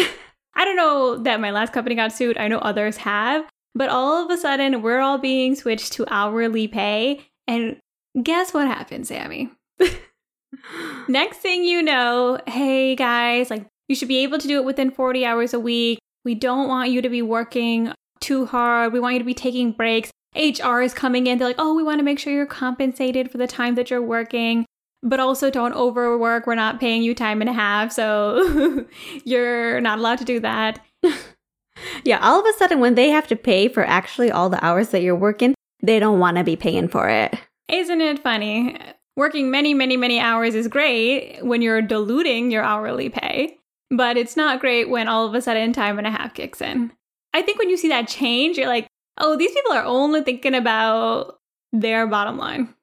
I 0.54 0.64
don't 0.64 0.76
know 0.76 1.16
that 1.18 1.40
my 1.40 1.50
last 1.50 1.72
company 1.72 1.94
got 1.94 2.12
sued. 2.12 2.36
I 2.38 2.48
know 2.48 2.58
others 2.58 2.98
have. 2.98 3.46
But 3.74 3.88
all 3.88 4.24
of 4.24 4.30
a 4.30 4.36
sudden, 4.36 4.82
we're 4.82 5.00
all 5.00 5.18
being 5.18 5.54
switched 5.54 5.92
to 5.94 6.04
hourly 6.12 6.68
pay. 6.68 7.26
And 7.46 7.80
guess 8.22 8.52
what 8.52 8.66
happened, 8.66 9.06
Sammie? 9.06 9.50
Next 11.08 11.38
thing 11.38 11.64
you 11.64 11.82
know, 11.82 12.38
hey 12.46 12.94
guys, 12.94 13.50
like 13.50 13.66
you 13.88 13.94
should 13.94 14.08
be 14.08 14.22
able 14.22 14.38
to 14.38 14.48
do 14.48 14.58
it 14.58 14.64
within 14.64 14.90
40 14.90 15.24
hours 15.24 15.54
a 15.54 15.60
week. 15.60 15.98
We 16.24 16.34
don't 16.34 16.68
want 16.68 16.90
you 16.90 17.02
to 17.02 17.08
be 17.08 17.22
working 17.22 17.92
too 18.20 18.46
hard. 18.46 18.92
We 18.92 19.00
want 19.00 19.14
you 19.14 19.18
to 19.18 19.24
be 19.24 19.34
taking 19.34 19.72
breaks. 19.72 20.10
HR 20.34 20.80
is 20.80 20.94
coming 20.94 21.26
in. 21.26 21.38
They're 21.38 21.48
like, 21.48 21.56
oh, 21.58 21.74
we 21.74 21.82
want 21.82 21.98
to 21.98 22.04
make 22.04 22.18
sure 22.18 22.32
you're 22.32 22.46
compensated 22.46 23.30
for 23.30 23.38
the 23.38 23.46
time 23.46 23.74
that 23.74 23.90
you're 23.90 24.02
working 24.02 24.64
but 25.02 25.20
also 25.20 25.50
don't 25.50 25.74
overwork. 25.74 26.46
We're 26.46 26.54
not 26.54 26.80
paying 26.80 27.02
you 27.02 27.14
time 27.14 27.40
and 27.40 27.50
a 27.50 27.52
half, 27.52 27.92
so 27.92 28.86
you're 29.24 29.80
not 29.80 29.98
allowed 29.98 30.18
to 30.18 30.24
do 30.24 30.40
that. 30.40 30.80
yeah, 32.04 32.18
all 32.20 32.40
of 32.40 32.46
a 32.46 32.58
sudden, 32.58 32.80
when 32.80 32.94
they 32.94 33.10
have 33.10 33.26
to 33.28 33.36
pay 33.36 33.68
for 33.68 33.84
actually 33.84 34.30
all 34.30 34.48
the 34.48 34.64
hours 34.64 34.90
that 34.90 35.02
you're 35.02 35.16
working, 35.16 35.54
they 35.82 35.98
don't 35.98 36.20
want 36.20 36.36
to 36.36 36.44
be 36.44 36.56
paying 36.56 36.88
for 36.88 37.08
it. 37.08 37.34
Isn't 37.68 38.00
it 38.00 38.22
funny? 38.22 38.78
Working 39.16 39.50
many, 39.50 39.74
many, 39.74 39.96
many 39.96 40.18
hours 40.18 40.54
is 40.54 40.68
great 40.68 41.38
when 41.42 41.60
you're 41.60 41.82
diluting 41.82 42.50
your 42.50 42.62
hourly 42.62 43.10
pay, 43.10 43.58
but 43.90 44.16
it's 44.16 44.36
not 44.36 44.60
great 44.60 44.88
when 44.88 45.06
all 45.06 45.26
of 45.26 45.34
a 45.34 45.42
sudden 45.42 45.72
time 45.72 45.98
and 45.98 46.06
a 46.06 46.10
half 46.10 46.32
kicks 46.32 46.62
in. 46.62 46.92
I 47.34 47.42
think 47.42 47.58
when 47.58 47.68
you 47.68 47.76
see 47.76 47.88
that 47.88 48.08
change, 48.08 48.56
you're 48.56 48.66
like, 48.66 48.86
oh, 49.18 49.36
these 49.36 49.52
people 49.52 49.72
are 49.72 49.84
only 49.84 50.22
thinking 50.22 50.54
about 50.54 51.38
their 51.72 52.06
bottom 52.06 52.38
line. 52.38 52.74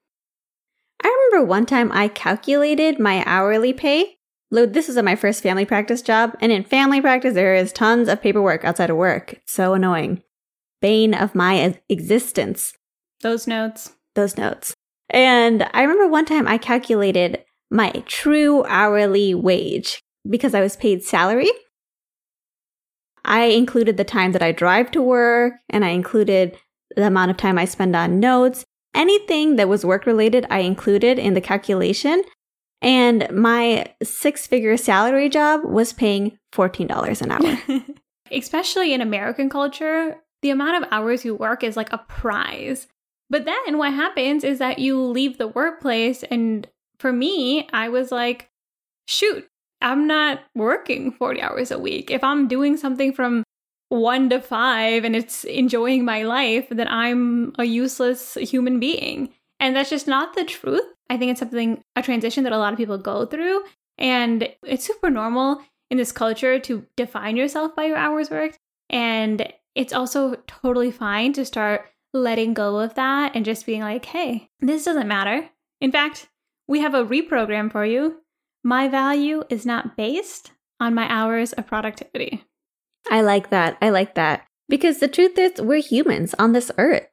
I 1.04 1.28
remember 1.32 1.48
one 1.48 1.66
time 1.66 1.92
I 1.92 2.08
calculated 2.10 3.00
my 3.00 3.24
hourly 3.26 3.74
pay. 3.74 4.18
Load, 4.52 4.74
This 4.74 4.88
was 4.88 4.98
at 4.98 5.06
my 5.06 5.16
first 5.16 5.44
family 5.44 5.66
practice 5.66 6.02
job, 6.02 6.36
and 6.42 6.52
in 6.52 6.64
family 6.64 7.02
practice, 7.02 7.36
there 7.36 7.54
is 7.54 7.72
tons 7.72 8.08
of 8.08 8.22
paperwork 8.22 8.66
outside 8.66 8.90
of 8.90 8.98
work. 8.98 9.34
It's 9.34 9.54
so 9.54 9.74
annoying. 9.74 10.24
bane 10.82 11.14
of 11.14 11.36
my 11.36 11.80
existence. 11.90 12.74
Those 13.22 13.48
notes. 13.48 13.94
Those 14.16 14.38
notes. 14.38 14.74
And 15.10 15.68
I 15.74 15.82
remember 15.82 16.08
one 16.08 16.26
time 16.26 16.48
I 16.48 16.58
calculated 16.58 17.44
my 17.72 17.92
true 18.06 18.64
hourly 18.66 19.34
wage 19.34 20.02
because 20.28 20.54
I 20.54 20.62
was 20.62 20.76
paid 20.76 21.04
salary. 21.04 21.50
I 23.26 23.46
included 23.46 23.98
the 23.98 24.04
time 24.04 24.32
that 24.32 24.42
I 24.44 24.52
drive 24.52 24.92
to 24.92 25.02
work 25.02 25.54
and 25.70 25.84
I 25.84 25.90
included 25.90 26.58
the 26.96 27.08
amount 27.08 27.32
of 27.32 27.38
time 27.38 27.58
I 27.58 27.66
spend 27.66 27.96
on 27.96 28.20
notes. 28.20 28.64
Anything 28.96 29.56
that 29.58 29.70
was 29.70 29.86
work 29.86 30.06
related, 30.06 30.48
I 30.50 30.60
included 30.60 31.20
in 31.20 31.36
the 31.36 31.42
calculation. 31.42 32.24
And 32.82 33.30
my 33.32 33.94
six 34.02 34.48
figure 34.48 34.78
salary 34.78 35.30
job 35.30 35.62
was 35.64 35.94
paying 35.94 36.38
$14 36.54 37.22
an 37.22 37.32
hour. 37.32 37.82
Especially 38.32 38.94
in 38.94 39.02
American 39.02 39.50
culture, 39.50 40.16
the 40.42 40.50
amount 40.50 40.84
of 40.84 40.90
hours 40.92 41.26
you 41.26 41.36
work 41.36 41.64
is 41.64 41.76
like 41.76 41.92
a 41.92 41.98
prize. 41.98 42.88
But 43.30 43.46
then 43.46 43.78
what 43.78 43.94
happens 43.94 44.44
is 44.44 44.60
that 44.60 44.80
you 44.80 45.00
leave 45.02 45.38
the 45.38 45.48
workplace. 45.48 46.24
And 46.24 46.68
for 46.98 47.14
me, 47.14 47.68
I 47.72 47.90
was 47.90 48.12
like, 48.12 48.50
shoot, 49.08 49.48
I'm 49.82 50.08
not 50.08 50.42
working 50.56 51.12
40 51.12 51.42
hours 51.42 51.72
a 51.72 51.80
week. 51.80 52.12
If 52.12 52.24
I'm 52.24 52.48
doing 52.48 52.76
something 52.76 53.14
from 53.14 53.44
one 53.90 54.30
to 54.30 54.40
five 54.40 55.04
and 55.04 55.16
it's 55.16 55.44
enjoying 55.44 56.06
my 56.06 56.24
life, 56.24 56.68
then 56.70 56.88
I'm 56.88 57.54
a 57.58 57.66
useless 57.66 58.36
human 58.36 58.80
being. 58.80 59.30
And 59.60 59.76
that's 59.76 59.90
just 59.90 60.08
not 60.08 60.36
the 60.36 60.46
truth. 60.46 60.84
I 61.10 61.18
think 61.18 61.32
it's 61.32 61.40
something, 61.40 61.82
a 61.96 62.02
transition 62.02 62.44
that 62.44 62.54
a 62.54 62.58
lot 62.58 62.74
of 62.74 62.78
people 62.78 62.98
go 62.98 63.26
through. 63.26 63.64
And 63.98 64.48
it's 64.64 64.86
super 64.86 65.10
normal 65.10 65.62
in 65.90 65.98
this 65.98 66.12
culture 66.12 66.60
to 66.60 66.86
define 66.96 67.36
yourself 67.36 67.76
by 67.76 67.86
your 67.86 67.98
hours 67.98 68.30
worked. 68.30 68.58
And 68.90 69.52
it's 69.76 69.94
also 69.94 70.36
totally 70.48 70.92
fine 70.92 71.34
to 71.34 71.46
start 71.46 71.90
letting 72.14 72.54
go 72.54 72.80
of 72.80 72.96
that 72.96 73.36
and 73.36 73.46
just 73.46 73.66
being 73.66 73.82
like, 73.82 74.06
hey, 74.06 74.50
this 74.60 74.86
doesn't 74.86 75.08
matter. 75.08 75.50
In 75.80 75.92
fact, 75.92 76.28
we 76.68 76.80
have 76.80 76.94
a 76.94 77.06
reprogram 77.06 77.72
for 77.72 77.86
you. 77.86 78.22
My 78.64 78.88
value 78.88 79.44
is 79.50 79.66
not 79.66 79.96
based 79.96 80.52
on 80.80 80.94
my 80.94 81.08
hours 81.10 81.54
of 81.54 81.68
productivity. 81.68 82.44
I 83.10 83.22
like 83.22 83.50
that. 83.50 83.78
I 83.82 83.90
like 83.90 84.16
that. 84.16 84.46
Because 84.68 85.00
the 85.00 85.08
truth 85.08 85.38
is, 85.38 85.62
we're 85.62 85.82
humans 85.82 86.36
on 86.38 86.54
this 86.54 86.72
earth. 86.78 87.10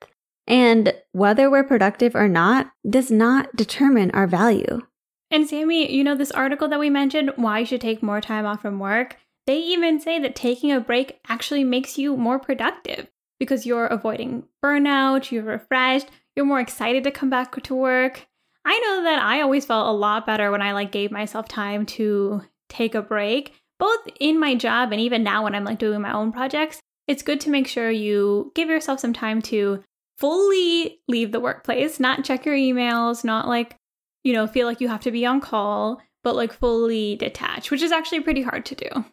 And 0.46 0.92
whether 1.12 1.50
we're 1.50 1.64
productive 1.64 2.14
or 2.14 2.28
not 2.28 2.70
does 2.88 3.10
not 3.10 3.54
determine 3.56 4.10
our 4.12 4.26
value. 4.26 4.82
And 5.30 5.48
Sammie, 5.48 5.90
you 5.90 6.04
know, 6.04 6.14
this 6.14 6.30
article 6.30 6.68
that 6.68 6.78
we 6.78 6.90
mentioned, 6.90 7.32
why 7.36 7.60
you 7.60 7.66
should 7.66 7.80
take 7.80 8.02
more 8.02 8.20
time 8.20 8.46
off 8.46 8.62
from 8.62 8.78
work, 8.78 9.16
they 9.46 9.58
even 9.58 10.00
say 10.00 10.18
that 10.20 10.36
taking 10.36 10.70
a 10.70 10.80
break 10.80 11.18
actually 11.28 11.64
makes 11.64 11.98
you 11.98 12.16
more 12.16 12.38
productive 12.38 13.08
because 13.38 13.66
you're 13.66 13.86
avoiding 13.86 14.44
burnout, 14.64 15.30
you're 15.30 15.42
refreshed, 15.42 16.08
you're 16.34 16.46
more 16.46 16.60
excited 16.60 17.04
to 17.04 17.10
come 17.10 17.30
back 17.30 17.60
to 17.62 17.74
work. 17.74 18.26
I 18.64 18.78
know 18.80 19.04
that 19.04 19.22
I 19.22 19.40
always 19.40 19.64
felt 19.64 19.88
a 19.88 19.92
lot 19.92 20.26
better 20.26 20.50
when 20.50 20.62
I 20.62 20.72
like 20.72 20.90
gave 20.90 21.10
myself 21.10 21.48
time 21.48 21.86
to 21.86 22.42
take 22.68 22.94
a 22.94 23.02
break, 23.02 23.54
both 23.78 24.00
in 24.18 24.40
my 24.40 24.54
job 24.54 24.92
and 24.92 25.00
even 25.00 25.22
now 25.22 25.44
when 25.44 25.54
I'm 25.54 25.64
like 25.64 25.78
doing 25.78 26.00
my 26.00 26.12
own 26.12 26.32
projects. 26.32 26.80
It's 27.06 27.22
good 27.22 27.40
to 27.42 27.50
make 27.50 27.68
sure 27.68 27.90
you 27.90 28.50
give 28.54 28.68
yourself 28.68 28.98
some 28.98 29.12
time 29.12 29.40
to 29.42 29.84
fully 30.18 31.00
leave 31.08 31.30
the 31.30 31.40
workplace, 31.40 32.00
not 32.00 32.24
check 32.24 32.44
your 32.44 32.56
emails, 32.56 33.24
not 33.24 33.46
like, 33.46 33.76
you 34.24 34.32
know, 34.32 34.46
feel 34.46 34.66
like 34.66 34.80
you 34.80 34.88
have 34.88 35.02
to 35.02 35.12
be 35.12 35.24
on 35.24 35.40
call, 35.40 36.00
but 36.24 36.34
like 36.34 36.52
fully 36.52 37.14
detach, 37.16 37.70
which 37.70 37.82
is 37.82 37.92
actually 37.92 38.20
pretty 38.20 38.42
hard 38.42 38.66
to 38.66 38.74
do. 38.74 39.04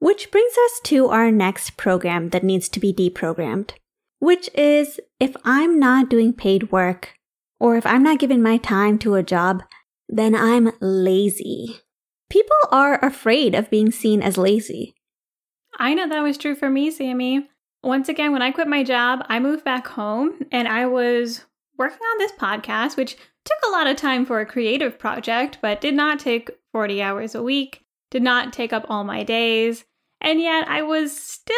Which 0.00 0.30
brings 0.30 0.54
us 0.64 0.80
to 0.84 1.08
our 1.08 1.30
next 1.30 1.76
program 1.76 2.30
that 2.30 2.42
needs 2.42 2.68
to 2.70 2.80
be 2.80 2.92
deprogrammed, 2.92 3.72
which 4.18 4.50
is 4.54 4.98
if 5.20 5.36
I'm 5.44 5.78
not 5.78 6.08
doing 6.08 6.32
paid 6.32 6.72
work 6.72 7.14
or 7.60 7.76
if 7.76 7.84
I'm 7.84 8.02
not 8.02 8.18
giving 8.18 8.42
my 8.42 8.56
time 8.56 8.98
to 9.00 9.14
a 9.14 9.22
job, 9.22 9.62
then 10.08 10.34
I'm 10.34 10.72
lazy. 10.80 11.80
People 12.30 12.56
are 12.70 13.04
afraid 13.04 13.54
of 13.54 13.70
being 13.70 13.90
seen 13.90 14.22
as 14.22 14.38
lazy. 14.38 14.94
I 15.78 15.92
know 15.94 16.08
that 16.08 16.22
was 16.22 16.38
true 16.38 16.54
for 16.54 16.70
me, 16.70 16.90
Sammie. 16.90 17.48
Once 17.82 18.08
again, 18.08 18.32
when 18.32 18.42
I 18.42 18.52
quit 18.52 18.68
my 18.68 18.82
job, 18.82 19.24
I 19.28 19.38
moved 19.38 19.64
back 19.64 19.86
home 19.86 20.46
and 20.50 20.66
I 20.66 20.86
was 20.86 21.44
working 21.76 21.98
on 21.98 22.18
this 22.18 22.32
podcast, 22.32 22.96
which 22.96 23.16
took 23.44 23.58
a 23.66 23.70
lot 23.70 23.86
of 23.86 23.96
time 23.96 24.24
for 24.24 24.40
a 24.40 24.46
creative 24.46 24.98
project, 24.98 25.58
but 25.60 25.80
did 25.80 25.94
not 25.94 26.18
take 26.18 26.50
40 26.72 27.02
hours 27.02 27.34
a 27.34 27.42
week, 27.42 27.84
did 28.10 28.22
not 28.22 28.52
take 28.52 28.72
up 28.72 28.86
all 28.88 29.04
my 29.04 29.22
days. 29.22 29.84
And 30.20 30.40
yet 30.40 30.68
I 30.68 30.82
was 30.82 31.16
still 31.16 31.56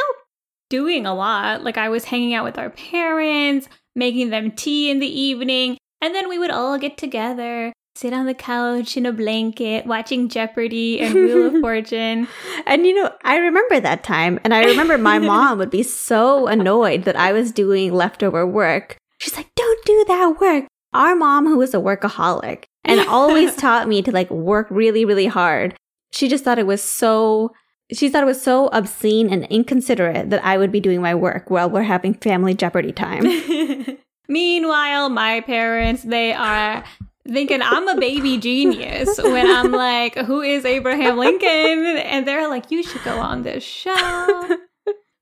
doing 0.71 1.04
a 1.04 1.14
lot. 1.14 1.62
Like 1.62 1.76
I 1.76 1.88
was 1.88 2.04
hanging 2.04 2.35
out 2.35 2.45
with 2.45 2.59
our 2.59 2.71
parents, 2.71 3.69
making 3.95 4.31
them 4.31 4.52
tea 4.52 4.90
in 4.90 5.00
the 5.00 5.21
evening, 5.21 5.76
and 6.00 6.14
then 6.14 6.28
we 6.28 6.38
would 6.38 6.50
all 6.50 6.78
get 6.78 6.97
together, 6.97 7.73
sit 7.95 8.12
on 8.12 8.26
the 8.26 8.35
couch 8.35 8.97
in 8.97 9.07
a 9.07 9.12
blanket, 9.12 9.87
watching 9.87 10.28
Jeopardy 10.28 11.00
and 11.00 11.14
Wheel 11.14 11.47
of 11.47 11.52
Fortune. 11.61 12.26
And 12.66 12.87
you 12.87 12.95
know, 12.95 13.12
I 13.23 13.37
remember 13.37 13.78
that 13.81 14.02
time. 14.02 14.40
And 14.45 14.52
I 14.52 14.64
remember 14.64 14.99
my 14.99 15.19
mom 15.21 15.59
would 15.59 15.71
be 15.71 15.83
so 15.83 16.47
annoyed 16.47 17.04
that 17.04 17.16
I 17.16 17.33
was 17.33 17.52
doing 17.52 17.92
leftover 17.92 18.47
work. 18.47 18.97
She's 19.19 19.37
like, 19.37 19.50
don't 19.54 19.85
do 19.85 20.04
that 20.09 20.40
work. 20.40 20.64
Our 20.92 21.14
mom, 21.14 21.47
who 21.47 21.59
was 21.59 21.73
a 21.73 21.78
workaholic 21.78 22.64
and 22.85 23.00
always 23.09 23.54
taught 23.57 23.88
me 23.88 24.02
to 24.02 24.11
like 24.11 24.31
work 24.31 24.66
really, 24.71 25.04
really 25.04 25.26
hard, 25.26 25.76
she 26.12 26.28
just 26.28 26.45
thought 26.45 26.59
it 26.59 26.66
was 26.66 26.83
so 26.83 27.52
she 27.92 28.08
thought 28.08 28.22
it 28.22 28.26
was 28.26 28.42
so 28.42 28.68
obscene 28.68 29.30
and 29.30 29.44
inconsiderate 29.46 30.30
that 30.30 30.44
I 30.44 30.58
would 30.58 30.72
be 30.72 30.80
doing 30.80 31.00
my 31.00 31.14
work 31.14 31.50
while 31.50 31.68
we're 31.68 31.82
having 31.82 32.14
family 32.14 32.54
Jeopardy 32.54 32.92
time. 32.92 33.25
Meanwhile, 34.28 35.11
my 35.11 35.40
parents, 35.40 36.02
they 36.02 36.32
are 36.32 36.84
thinking 37.28 37.61
I'm 37.62 37.88
a 37.88 38.00
baby 38.00 38.38
genius 38.38 39.18
when 39.22 39.50
I'm 39.50 39.72
like, 39.72 40.16
who 40.16 40.40
is 40.40 40.64
Abraham 40.64 41.18
Lincoln? 41.18 41.99
And 41.99 42.26
they're 42.26 42.49
like, 42.49 42.70
you 42.70 42.82
should 42.82 43.04
go 43.04 43.18
on 43.18 43.42
this 43.42 43.62
show. 43.62 44.58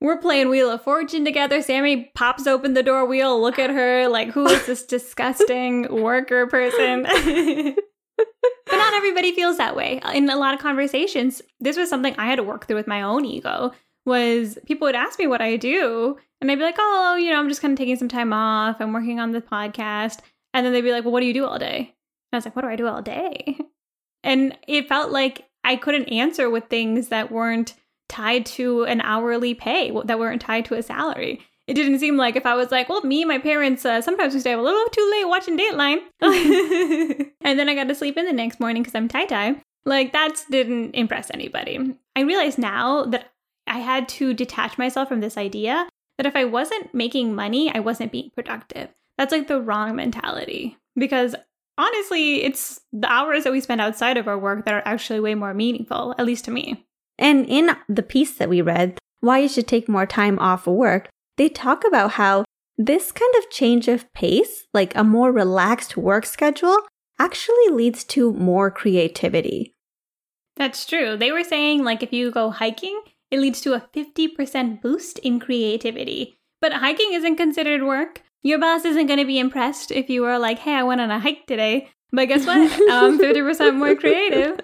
We're 0.00 0.18
playing 0.18 0.48
Wheel 0.48 0.70
of 0.70 0.82
Fortune 0.82 1.26
together. 1.26 1.60
Sammie 1.60 2.10
pops 2.14 2.46
open 2.46 2.72
the 2.72 2.82
door. 2.82 3.04
wheel, 3.04 3.40
look 3.40 3.58
at 3.58 3.68
her 3.68 4.08
like, 4.08 4.30
who 4.30 4.46
is 4.46 4.64
this 4.66 4.86
disgusting 4.86 6.02
worker 6.02 6.46
person? 6.46 7.06
but 8.70 8.76
not 8.76 8.94
everybody 8.94 9.34
feels 9.34 9.56
that 9.56 9.76
way. 9.76 10.00
In 10.14 10.28
a 10.30 10.36
lot 10.36 10.54
of 10.54 10.60
conversations, 10.60 11.42
this 11.60 11.76
was 11.76 11.88
something 11.88 12.14
I 12.16 12.26
had 12.26 12.36
to 12.36 12.42
work 12.42 12.66
through 12.66 12.76
with 12.76 12.86
my 12.86 13.02
own 13.02 13.24
ego. 13.24 13.72
Was 14.06 14.58
people 14.66 14.86
would 14.86 14.94
ask 14.94 15.18
me 15.18 15.26
what 15.26 15.42
I 15.42 15.56
do, 15.56 16.16
and 16.40 16.50
I'd 16.50 16.58
be 16.58 16.64
like, 16.64 16.76
"Oh, 16.78 17.16
you 17.16 17.30
know, 17.30 17.38
I'm 17.38 17.48
just 17.48 17.60
kind 17.60 17.72
of 17.72 17.78
taking 17.78 17.96
some 17.96 18.08
time 18.08 18.32
off. 18.32 18.80
I'm 18.80 18.92
working 18.92 19.20
on 19.20 19.32
the 19.32 19.42
podcast." 19.42 20.20
And 20.54 20.64
then 20.64 20.72
they'd 20.72 20.80
be 20.80 20.92
like, 20.92 21.04
"Well, 21.04 21.12
what 21.12 21.20
do 21.20 21.26
you 21.26 21.34
do 21.34 21.44
all 21.44 21.58
day?" 21.58 21.78
And 21.78 22.32
I 22.32 22.36
was 22.36 22.44
like, 22.46 22.56
"What 22.56 22.62
do 22.62 22.68
I 22.68 22.76
do 22.76 22.86
all 22.86 23.02
day?" 23.02 23.58
And 24.22 24.54
it 24.68 24.86
felt 24.86 25.10
like 25.12 25.48
I 25.64 25.76
couldn't 25.76 26.10
answer 26.10 26.50
with 26.50 26.64
things 26.64 27.08
that 27.08 27.32
weren't 27.32 27.72
tied 28.10 28.44
to 28.44 28.84
an 28.84 29.00
hourly 29.00 29.54
pay, 29.54 29.90
that 30.04 30.18
weren't 30.18 30.42
tied 30.42 30.66
to 30.66 30.74
a 30.74 30.82
salary 30.82 31.40
it 31.70 31.74
didn't 31.74 32.00
seem 32.00 32.16
like 32.16 32.34
if 32.34 32.46
I 32.46 32.56
was 32.56 32.72
like, 32.72 32.88
well, 32.88 33.00
me 33.02 33.24
my 33.24 33.38
parents, 33.38 33.86
uh, 33.86 34.02
sometimes 34.02 34.34
we 34.34 34.40
stay 34.40 34.54
up 34.54 34.58
a 34.58 34.62
little 34.62 34.84
too 34.90 35.08
late 35.12 35.28
watching 35.28 35.56
Dateline. 35.56 36.00
and 37.42 37.58
then 37.58 37.68
I 37.68 37.76
got 37.76 37.86
to 37.86 37.94
sleep 37.94 38.16
in 38.16 38.26
the 38.26 38.32
next 38.32 38.58
morning 38.58 38.82
because 38.82 38.96
I'm 38.96 39.06
tie 39.06 39.26
tie. 39.26 39.54
Like, 39.84 40.12
that 40.12 40.44
didn't 40.50 40.96
impress 40.96 41.30
anybody. 41.32 41.94
I 42.16 42.22
realize 42.22 42.58
now 42.58 43.04
that 43.04 43.30
I 43.68 43.78
had 43.78 44.08
to 44.08 44.34
detach 44.34 44.78
myself 44.78 45.08
from 45.08 45.20
this 45.20 45.36
idea 45.36 45.88
that 46.16 46.26
if 46.26 46.34
I 46.34 46.44
wasn't 46.44 46.92
making 46.92 47.36
money, 47.36 47.72
I 47.72 47.78
wasn't 47.78 48.10
being 48.10 48.30
productive. 48.34 48.88
That's 49.16 49.30
like 49.30 49.46
the 49.46 49.60
wrong 49.60 49.94
mentality 49.94 50.76
because 50.96 51.36
honestly, 51.78 52.42
it's 52.42 52.80
the 52.92 53.10
hours 53.10 53.44
that 53.44 53.52
we 53.52 53.60
spend 53.60 53.80
outside 53.80 54.16
of 54.16 54.26
our 54.26 54.38
work 54.38 54.64
that 54.64 54.74
are 54.74 54.82
actually 54.84 55.20
way 55.20 55.36
more 55.36 55.54
meaningful, 55.54 56.16
at 56.18 56.26
least 56.26 56.46
to 56.46 56.50
me. 56.50 56.84
And 57.16 57.46
in 57.46 57.76
the 57.88 58.02
piece 58.02 58.34
that 58.38 58.48
we 58.48 58.60
read, 58.60 58.98
why 59.20 59.38
you 59.38 59.48
should 59.48 59.68
take 59.68 59.88
more 59.88 60.06
time 60.06 60.36
off 60.40 60.66
of 60.66 60.74
work, 60.74 61.10
they 61.40 61.48
talk 61.48 61.86
about 61.86 62.12
how 62.12 62.44
this 62.76 63.10
kind 63.12 63.34
of 63.38 63.48
change 63.48 63.88
of 63.88 64.12
pace, 64.12 64.66
like 64.74 64.94
a 64.94 65.02
more 65.02 65.32
relaxed 65.32 65.96
work 65.96 66.26
schedule, 66.26 66.76
actually 67.18 67.68
leads 67.70 68.04
to 68.04 68.34
more 68.34 68.70
creativity. 68.70 69.72
That's 70.56 70.84
true. 70.84 71.16
They 71.16 71.32
were 71.32 71.42
saying, 71.42 71.82
like, 71.82 72.02
if 72.02 72.12
you 72.12 72.30
go 72.30 72.50
hiking, 72.50 73.00
it 73.30 73.38
leads 73.40 73.62
to 73.62 73.72
a 73.72 73.80
50% 73.80 74.82
boost 74.82 75.18
in 75.20 75.40
creativity. 75.40 76.38
But 76.60 76.74
hiking 76.74 77.14
isn't 77.14 77.36
considered 77.36 77.84
work. 77.84 78.20
Your 78.42 78.58
boss 78.58 78.84
isn't 78.84 79.06
going 79.06 79.18
to 79.18 79.24
be 79.24 79.38
impressed 79.38 79.90
if 79.90 80.10
you 80.10 80.20
were 80.20 80.38
like, 80.38 80.58
hey, 80.58 80.74
I 80.74 80.82
went 80.82 81.00
on 81.00 81.10
a 81.10 81.20
hike 81.20 81.46
today. 81.46 81.88
But 82.12 82.28
guess 82.28 82.44
what? 82.44 82.70
Um, 82.90 83.14
I'm 83.14 83.18
50% 83.18 83.76
more 83.78 83.94
creative. 83.94 84.60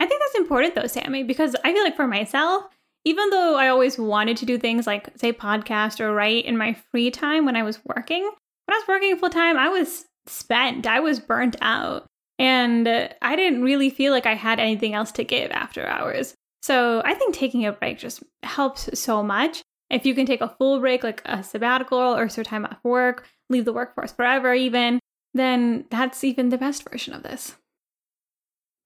I 0.00 0.06
think 0.06 0.20
that's 0.20 0.34
important 0.34 0.74
though, 0.74 0.88
Sammie, 0.88 1.22
because 1.22 1.54
I 1.62 1.72
feel 1.72 1.84
like 1.84 1.94
for 1.94 2.08
myself, 2.08 2.64
even 3.06 3.30
though 3.30 3.54
I 3.54 3.68
always 3.68 3.96
wanted 3.96 4.36
to 4.38 4.46
do 4.46 4.58
things 4.58 4.84
like, 4.84 5.16
say, 5.16 5.32
podcast 5.32 6.00
or 6.00 6.12
write 6.12 6.44
in 6.44 6.56
my 6.58 6.76
free 6.90 7.12
time 7.12 7.46
when 7.46 7.54
I 7.54 7.62
was 7.62 7.78
working, 7.84 8.24
when 8.24 8.74
I 8.74 8.78
was 8.78 8.88
working 8.88 9.16
full 9.16 9.30
time, 9.30 9.56
I 9.56 9.68
was 9.68 10.06
spent. 10.26 10.88
I 10.88 10.98
was 10.98 11.20
burnt 11.20 11.54
out. 11.62 12.06
And 12.40 12.88
I 13.22 13.36
didn't 13.36 13.62
really 13.62 13.90
feel 13.90 14.12
like 14.12 14.26
I 14.26 14.34
had 14.34 14.58
anything 14.58 14.92
else 14.92 15.12
to 15.12 15.24
give 15.24 15.52
after 15.52 15.86
hours. 15.86 16.34
So 16.62 17.00
I 17.04 17.14
think 17.14 17.32
taking 17.32 17.64
a 17.64 17.70
break 17.70 17.96
just 17.98 18.24
helps 18.42 18.98
so 18.98 19.22
much. 19.22 19.62
If 19.88 20.04
you 20.04 20.12
can 20.12 20.26
take 20.26 20.40
a 20.40 20.54
full 20.58 20.80
break, 20.80 21.04
like 21.04 21.22
a 21.26 21.44
sabbatical 21.44 21.98
or 21.98 22.28
some 22.28 22.42
time 22.42 22.64
off 22.64 22.80
work, 22.82 23.24
leave 23.48 23.66
the 23.66 23.72
workforce 23.72 24.10
forever, 24.10 24.52
even, 24.52 24.98
then 25.32 25.84
that's 25.90 26.24
even 26.24 26.48
the 26.48 26.58
best 26.58 26.82
version 26.90 27.14
of 27.14 27.22
this. 27.22 27.54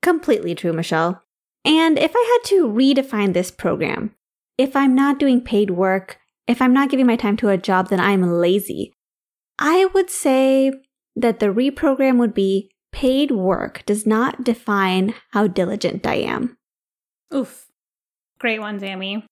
Completely 0.02 0.54
true, 0.54 0.74
Michelle. 0.74 1.22
And 1.64 1.99
if 1.99 2.12
I 2.14 2.38
had 2.43 2.49
to 2.49 2.67
redefine 2.67 3.35
this 3.35 3.50
program, 3.50 4.14
if 4.57 4.75
I'm 4.75 4.95
not 4.95 5.19
doing 5.19 5.40
paid 5.40 5.71
work, 5.71 6.19
if 6.47 6.61
I'm 6.61 6.73
not 6.73 6.90
giving 6.90 7.07
my 7.07 7.17
time 7.17 7.37
to 7.38 7.49
a 7.49 7.59
job, 7.59 7.88
then 7.88 8.00
I'm 8.00 8.23
lazy. 8.23 8.93
I 9.59 9.87
would 9.87 10.11
say 10.11 10.73
that 11.17 11.38
the 11.38 11.47
reprogram 11.47 12.19
would 12.19 12.35
be 12.35 12.71
paid 12.93 13.31
work 13.31 13.85
does 13.87 14.07
not 14.07 14.43
define 14.43 15.14
how 15.33 15.47
diligent 15.47 16.07
I 16.07 16.17
am. 16.17 16.57
Oof. 17.33 17.67
Great 18.38 18.59
one, 18.59 18.81
Sammie. 18.81 19.25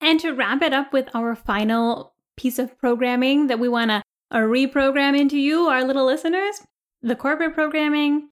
And 0.00 0.20
to 0.20 0.32
wrap 0.32 0.62
it 0.62 0.72
up 0.72 0.92
with 0.92 1.08
our 1.14 1.34
final 1.34 2.14
piece 2.36 2.58
of 2.58 2.78
programming 2.78 3.48
that 3.48 3.58
we 3.58 3.68
want 3.68 3.90
to 3.90 4.02
uh, 4.30 4.38
reprogram 4.38 5.18
into 5.18 5.38
you, 5.38 5.66
our 5.66 5.84
little 5.84 6.06
listeners, 6.06 6.62
the 7.02 7.16
corporate 7.16 7.54
programming 7.54 8.28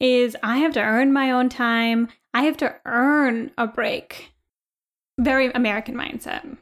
is 0.00 0.36
I 0.42 0.58
have 0.58 0.72
to 0.74 0.82
earn 0.82 1.12
my 1.12 1.30
own 1.30 1.48
time. 1.48 2.08
I 2.34 2.42
have 2.42 2.56
to 2.58 2.74
earn 2.84 3.50
a 3.58 3.66
break. 3.66 4.32
Very 5.18 5.50
American 5.50 5.94
mindset. 5.94 6.58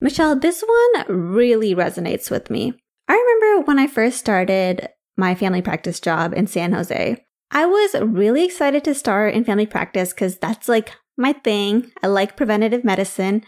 Michelle, 0.00 0.38
this 0.38 0.62
one 0.62 1.04
really 1.08 1.74
resonates 1.74 2.30
with 2.30 2.50
me. 2.50 2.74
I 3.08 3.14
remember 3.14 3.66
when 3.66 3.78
I 3.78 3.86
first 3.86 4.18
started 4.18 4.88
my 5.16 5.34
family 5.34 5.62
practice 5.62 6.00
job 6.00 6.34
in 6.34 6.46
San 6.46 6.72
Jose. 6.72 7.24
I 7.50 7.66
was 7.66 7.94
really 8.00 8.44
excited 8.44 8.84
to 8.84 8.94
start 8.94 9.34
in 9.34 9.44
family 9.44 9.66
practice 9.66 10.12
because 10.12 10.38
that's 10.38 10.68
like 10.68 10.92
my 11.16 11.32
thing. 11.32 11.90
I 12.02 12.08
like 12.08 12.36
preventative 12.36 12.84
medicine, 12.84 13.44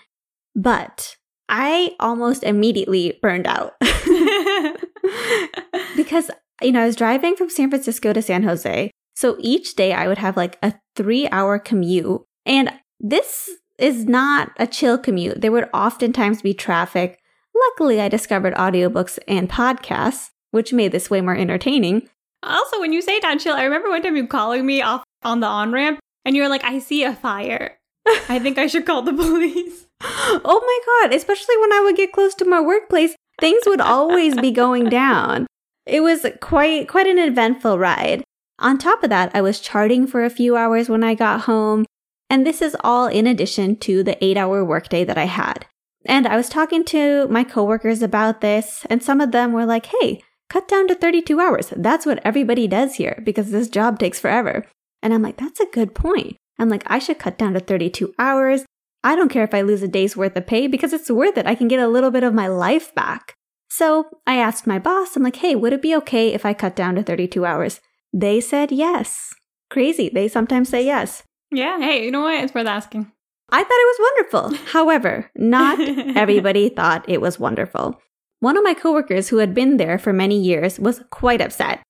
but 0.54 1.16
I 1.48 1.94
almost 2.00 2.42
immediately 2.42 3.18
burned 3.22 3.46
out 3.46 3.74
because, 5.96 6.30
you 6.62 6.72
know, 6.72 6.82
I 6.82 6.86
was 6.86 6.96
driving 6.96 7.36
from 7.36 7.50
San 7.50 7.70
Francisco 7.70 8.12
to 8.12 8.22
San 8.22 8.42
Jose. 8.42 8.90
So 9.16 9.36
each 9.40 9.74
day 9.74 9.94
I 9.94 10.06
would 10.06 10.18
have 10.18 10.36
like 10.36 10.58
a 10.62 10.74
three 10.94 11.26
hour 11.28 11.58
commute. 11.58 12.22
And 12.44 12.72
this 13.00 13.50
is 13.78 14.04
not 14.04 14.52
a 14.58 14.66
chill 14.66 14.98
commute. 14.98 15.40
There 15.40 15.52
would 15.52 15.68
oftentimes 15.74 16.42
be 16.42 16.54
traffic. 16.54 17.18
Luckily, 17.54 18.00
I 18.00 18.08
discovered 18.08 18.54
audiobooks 18.54 19.18
and 19.26 19.48
podcasts, 19.48 20.30
which 20.50 20.72
made 20.72 20.92
this 20.92 21.10
way 21.10 21.20
more 21.22 21.36
entertaining. 21.36 22.08
Also, 22.42 22.78
when 22.78 22.92
you 22.92 23.00
say 23.00 23.18
not 23.22 23.40
chill, 23.40 23.56
I 23.56 23.64
remember 23.64 23.88
one 23.88 24.02
time 24.02 24.16
you 24.16 24.26
calling 24.26 24.64
me 24.64 24.82
off 24.82 25.02
on 25.22 25.40
the 25.40 25.46
on 25.46 25.72
ramp 25.72 25.98
and 26.24 26.36
you're 26.36 26.48
like, 26.48 26.64
I 26.64 26.78
see 26.78 27.02
a 27.02 27.14
fire. 27.14 27.78
I 28.28 28.38
think 28.38 28.58
I 28.58 28.66
should 28.66 28.86
call 28.86 29.02
the 29.02 29.12
police. 29.12 29.86
oh 30.02 30.62
my 30.64 31.08
God. 31.08 31.14
Especially 31.14 31.56
when 31.58 31.72
I 31.72 31.80
would 31.80 31.96
get 31.96 32.12
close 32.12 32.34
to 32.36 32.44
my 32.44 32.60
workplace, 32.60 33.14
things 33.40 33.62
would 33.66 33.80
always 33.80 34.36
be 34.36 34.50
going 34.50 34.88
down. 34.90 35.46
It 35.86 36.02
was 36.02 36.26
quite 36.40 36.88
quite 36.88 37.06
an 37.06 37.18
eventful 37.18 37.78
ride. 37.78 38.24
On 38.58 38.78
top 38.78 39.02
of 39.02 39.10
that, 39.10 39.30
I 39.34 39.42
was 39.42 39.60
charting 39.60 40.06
for 40.06 40.24
a 40.24 40.30
few 40.30 40.56
hours 40.56 40.88
when 40.88 41.04
I 41.04 41.14
got 41.14 41.42
home, 41.42 41.84
and 42.30 42.46
this 42.46 42.62
is 42.62 42.76
all 42.80 43.06
in 43.06 43.26
addition 43.26 43.76
to 43.80 44.02
the 44.02 44.16
8-hour 44.22 44.64
workday 44.64 45.04
that 45.04 45.18
I 45.18 45.26
had. 45.26 45.66
And 46.06 46.26
I 46.26 46.36
was 46.36 46.48
talking 46.48 46.84
to 46.86 47.26
my 47.28 47.44
coworkers 47.44 48.02
about 48.02 48.40
this, 48.40 48.86
and 48.88 49.02
some 49.02 49.20
of 49.20 49.32
them 49.32 49.52
were 49.52 49.66
like, 49.66 49.86
"Hey, 50.00 50.22
cut 50.48 50.68
down 50.68 50.88
to 50.88 50.94
32 50.94 51.40
hours. 51.40 51.72
That's 51.76 52.06
what 52.06 52.20
everybody 52.24 52.66
does 52.66 52.94
here 52.94 53.20
because 53.24 53.50
this 53.50 53.68
job 53.68 53.98
takes 53.98 54.20
forever." 54.20 54.64
And 55.02 55.12
I'm 55.12 55.22
like, 55.22 55.36
"That's 55.36 55.60
a 55.60 55.66
good 55.66 55.94
point." 55.94 56.36
I'm 56.58 56.68
like, 56.68 56.84
"I 56.86 56.98
should 56.98 57.18
cut 57.18 57.36
down 57.36 57.52
to 57.54 57.60
32 57.60 58.14
hours. 58.18 58.64
I 59.04 59.14
don't 59.14 59.28
care 59.28 59.44
if 59.44 59.52
I 59.52 59.60
lose 59.60 59.82
a 59.82 59.88
day's 59.88 60.16
worth 60.16 60.36
of 60.36 60.46
pay 60.46 60.66
because 60.66 60.92
it's 60.92 61.10
worth 61.10 61.36
it. 61.36 61.46
I 61.46 61.54
can 61.54 61.68
get 61.68 61.80
a 61.80 61.88
little 61.88 62.10
bit 62.10 62.24
of 62.24 62.32
my 62.32 62.48
life 62.48 62.94
back." 62.94 63.34
So 63.68 64.06
I 64.26 64.36
asked 64.36 64.66
my 64.66 64.78
boss, 64.78 65.16
I'm 65.16 65.22
like, 65.22 65.36
hey, 65.36 65.54
would 65.54 65.72
it 65.72 65.82
be 65.82 65.94
okay 65.96 66.32
if 66.32 66.46
I 66.46 66.54
cut 66.54 66.74
down 66.74 66.94
to 66.94 67.02
32 67.02 67.44
hours? 67.44 67.80
They 68.16 68.40
said 68.40 68.72
yes. 68.72 69.34
Crazy. 69.68 70.08
They 70.08 70.26
sometimes 70.26 70.70
say 70.70 70.82
yes. 70.82 71.22
Yeah. 71.50 71.78
Hey, 71.78 72.02
you 72.02 72.10
know 72.10 72.22
what? 72.22 72.42
It's 72.42 72.54
worth 72.54 72.66
asking. 72.66 73.12
I 73.50 73.62
thought 73.62 73.68
it 73.68 73.98
was 73.98 74.10
wonderful. 74.40 74.66
However, 74.72 75.30
not 75.36 75.78
everybody 76.16 76.70
thought 76.70 77.04
it 77.06 77.20
was 77.20 77.38
wonderful. 77.38 78.00
One 78.40 78.56
of 78.56 78.64
my 78.64 78.72
coworkers 78.72 79.28
who 79.28 79.36
had 79.36 79.52
been 79.52 79.76
there 79.76 79.98
for 79.98 80.14
many 80.14 80.40
years 80.40 80.80
was 80.80 81.02
quite 81.10 81.42
upset. 81.42 81.82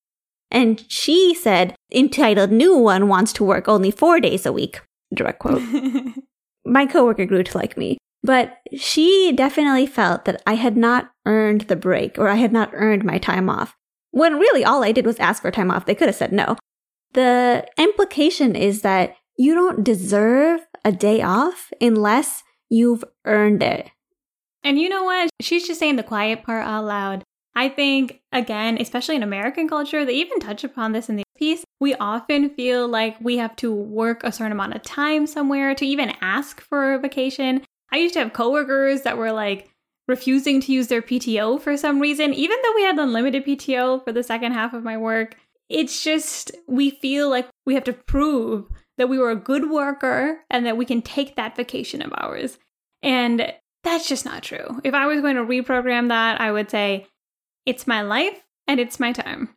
And 0.51 0.85
she 0.89 1.33
said, 1.33 1.77
entitled 1.93 2.51
new 2.51 2.77
one 2.77 3.07
wants 3.07 3.33
to 3.35 3.45
work 3.45 3.69
only 3.69 3.93
four 3.93 4.19
days 4.19 4.45
a 4.47 4.53
week. 4.53 4.81
Direct 5.15 5.39
quote. 5.39 5.63
my 6.65 6.87
coworker 6.87 7.25
grew 7.25 7.45
to 7.45 7.57
like 7.57 7.77
me. 7.77 7.99
But 8.25 8.59
she 8.77 9.33
definitely 9.33 9.87
felt 9.87 10.25
that 10.25 10.43
I 10.45 10.55
had 10.55 10.77
not 10.77 11.13
earned 11.25 11.63
the 11.63 11.77
break 11.77 12.19
or 12.19 12.29
I 12.29 12.35
had 12.35 12.53
not 12.53 12.71
earned 12.73 13.05
my 13.05 13.19
time 13.19 13.49
off. 13.49 13.77
When 14.17 14.39
really 14.39 14.65
all 14.65 14.83
I 14.83 14.93
did 14.93 15.05
was 15.05 15.19
ask 15.19 15.43
for 15.43 15.51
time 15.51 15.71
off. 15.71 15.85
They 15.85 15.95
could 15.95 16.09
have 16.09 16.17
said 16.17 16.33
no. 16.33 16.57
The 17.13 17.69
implication 17.77 18.57
is 18.57 18.81
that 18.81 19.15
you 19.37 19.55
don't 19.55 19.85
deserve 19.85 20.63
a 20.87 20.91
day 20.91 21.21
off 21.21 21.71
unless 21.83 22.43
you've 22.71 23.05
earned 23.27 23.63
it. 23.63 23.91
And 24.65 24.79
you 24.79 24.89
know 24.89 25.05
what? 25.05 25.29
She's 25.43 25.67
just 25.67 25.79
saying 25.79 25.97
the 25.97 26.03
quiet 26.03 26.45
part 26.45 26.65
out 26.65 26.87
loud. 26.87 27.25
I 27.55 27.69
think, 27.69 28.23
again, 28.33 28.79
especially 28.81 29.17
in 29.17 29.23
American 29.23 29.69
culture, 29.69 30.07
they 30.07 30.15
even 30.15 30.41
touch 30.41 30.65
upon 30.65 30.93
this 30.93 31.11
in 31.11 31.17
the 31.17 31.25
piece. 31.37 31.63
We 31.79 31.95
often 31.97 32.49
feel 32.49 32.89
like 32.89 33.21
we 33.21 33.37
have 33.37 33.55
to 33.57 33.71
work 33.71 34.25
a 34.25 34.33
certain 34.33 34.53
amount 34.53 34.77
of 34.77 34.83
time 34.83 35.27
somewhere 35.27 35.75
to 35.75 35.85
even 35.85 36.15
ask 36.23 36.63
for 36.63 36.95
a 36.95 36.99
vacation. 36.99 37.63
I 37.93 37.99
used 37.99 38.15
to 38.15 38.21
have 38.21 38.33
coworkers 38.33 39.03
that 39.03 39.19
were 39.19 39.33
like 39.33 39.69
refusing 40.09 40.61
to 40.61 40.73
use 40.73 40.89
their 40.89 41.03
PTO 41.03 41.61
for 41.61 41.77
some 41.77 42.01
reason, 42.01 42.33
even 42.33 42.57
though 42.63 42.75
we 42.75 42.83
had 42.83 42.99
unlimited 42.99 43.45
PTO 43.45 44.05
for 44.05 44.13
the 44.13 44.23
second 44.23 44.53
half 44.53 44.73
of 44.73 44.85
my 44.85 44.97
work. 44.97 45.37
It's 45.69 46.05
just, 46.05 46.53
we 46.69 46.91
feel 46.91 47.29
like 47.29 47.49
we 47.65 47.75
have 47.75 47.85
to 47.85 47.93
prove 47.93 48.69
that 48.99 49.09
we 49.09 49.19
were 49.19 49.31
a 49.31 49.37
good 49.37 49.71
worker 49.71 50.39
and 50.49 50.65
that 50.65 50.77
we 50.77 50.85
can 50.85 51.03
take 51.03 51.37
that 51.37 51.57
vacation 51.57 52.03
of 52.03 52.13
ours. 52.17 52.59
And 53.03 53.53
that's 53.83 54.09
just 54.09 54.25
not 54.25 54.43
true. 54.43 54.81
If 54.85 54.95
I 54.95 55.07
was 55.07 55.21
going 55.21 55.37
to 55.37 55.43
reprogram 55.43 56.09
that, 56.09 56.41
I 56.41 56.53
would 56.53 56.71
say, 56.71 57.07
it's 57.67 57.87
my 57.87 58.03
life 58.03 58.41
and 58.69 58.79
it's 58.79 59.01
my 59.01 59.13
time. 59.13 59.51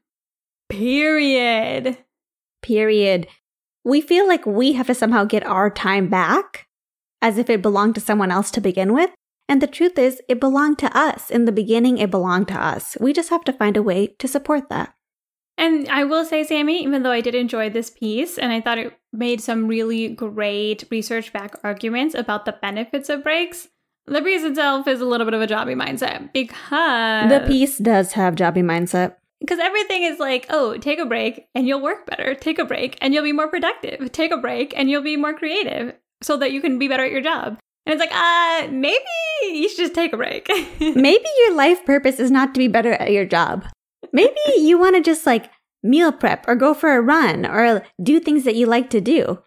Period. 0.69 1.97
Period. 2.61 3.27
We 3.83 4.01
feel 4.01 4.27
like 4.27 4.45
we 4.45 4.73
have 4.73 4.87
to 4.87 4.95
somehow 4.95 5.25
get 5.25 5.45
our 5.45 5.69
time 5.69 6.09
back 6.09 6.67
as 7.21 7.37
if 7.37 7.49
it 7.49 7.61
belonged 7.61 7.95
to 7.95 8.01
someone 8.01 8.31
else 8.31 8.51
to 8.51 8.61
begin 8.61 8.93
with. 8.93 9.11
And 9.49 9.61
the 9.61 9.67
truth 9.67 9.97
is, 9.97 10.21
it 10.29 10.39
belonged 10.39 10.77
to 10.79 10.95
us. 10.95 11.31
In 11.31 11.45
the 11.45 11.51
beginning, 11.51 11.97
it 11.97 12.11
belonged 12.11 12.47
to 12.49 12.53
us. 12.53 12.95
We 13.01 13.13
just 13.13 13.31
have 13.31 13.43
to 13.45 13.53
find 13.53 13.75
a 13.75 13.83
way 13.83 14.15
to 14.19 14.27
support 14.27 14.69
that. 14.69 14.93
And 15.57 15.89
I 15.89 16.05
will 16.05 16.23
say, 16.23 16.43
Sammie, 16.43 16.83
even 16.83 17.03
though 17.03 17.11
I 17.11 17.19
did 17.19 17.35
enjoy 17.35 17.69
this 17.69 17.89
piece 17.89 18.37
and 18.37 18.53
I 18.53 18.61
thought 18.61 18.77
it 18.77 18.93
made 19.11 19.41
some 19.41 19.67
really 19.67 20.07
great 20.07 20.85
research 20.91 21.33
back 21.33 21.55
arguments 21.63 22.13
about 22.15 22.45
the 22.45 22.55
benefits 22.61 23.09
of 23.09 23.23
breaks, 23.23 23.67
the 24.05 24.21
piece 24.21 24.43
itself 24.43 24.87
is 24.87 25.01
a 25.01 25.05
little 25.05 25.25
bit 25.25 25.33
of 25.33 25.41
a 25.41 25.47
jobby 25.47 25.75
mindset 25.75 26.31
because 26.31 27.29
the 27.29 27.43
piece 27.45 27.77
does 27.77 28.13
have 28.13 28.35
jobby 28.35 28.63
mindset. 28.63 29.15
Because 29.41 29.59
everything 29.59 30.03
is 30.03 30.19
like, 30.19 30.45
oh, 30.49 30.77
take 30.77 30.99
a 30.99 31.05
break 31.05 31.47
and 31.55 31.67
you'll 31.67 31.81
work 31.81 32.05
better. 32.05 32.35
Take 32.35 32.59
a 32.59 32.65
break 32.65 32.97
and 33.01 33.13
you'll 33.13 33.23
be 33.23 33.33
more 33.33 33.47
productive. 33.47 34.11
Take 34.11 34.31
a 34.31 34.37
break 34.37 34.73
and 34.77 34.89
you'll 34.89 35.01
be 35.01 35.17
more 35.17 35.33
creative 35.33 35.95
so 36.21 36.37
that 36.37 36.51
you 36.51 36.61
can 36.61 36.77
be 36.77 36.87
better 36.87 37.05
at 37.05 37.11
your 37.11 37.21
job. 37.21 37.57
And 37.89 37.99
it's 37.99 38.11
like, 38.11 38.15
uh, 38.15 38.71
maybe 38.71 39.03
you 39.41 39.67
should 39.67 39.79
just 39.79 39.95
take 39.95 40.13
a 40.13 40.17
break. 40.17 40.47
maybe 40.79 41.25
your 41.39 41.55
life 41.55 41.83
purpose 41.87 42.19
is 42.19 42.29
not 42.29 42.53
to 42.53 42.59
be 42.59 42.67
better 42.67 42.93
at 42.93 43.11
your 43.11 43.25
job. 43.25 43.65
Maybe 44.13 44.35
you 44.57 44.77
want 44.77 44.95
to 44.95 45.01
just 45.01 45.25
like 45.25 45.49
meal 45.81 46.11
prep 46.11 46.47
or 46.47 46.53
go 46.53 46.75
for 46.75 46.95
a 46.95 47.01
run 47.01 47.47
or 47.47 47.83
do 48.03 48.19
things 48.19 48.43
that 48.43 48.53
you 48.53 48.67
like 48.67 48.91
to 48.91 49.01
do. 49.01 49.39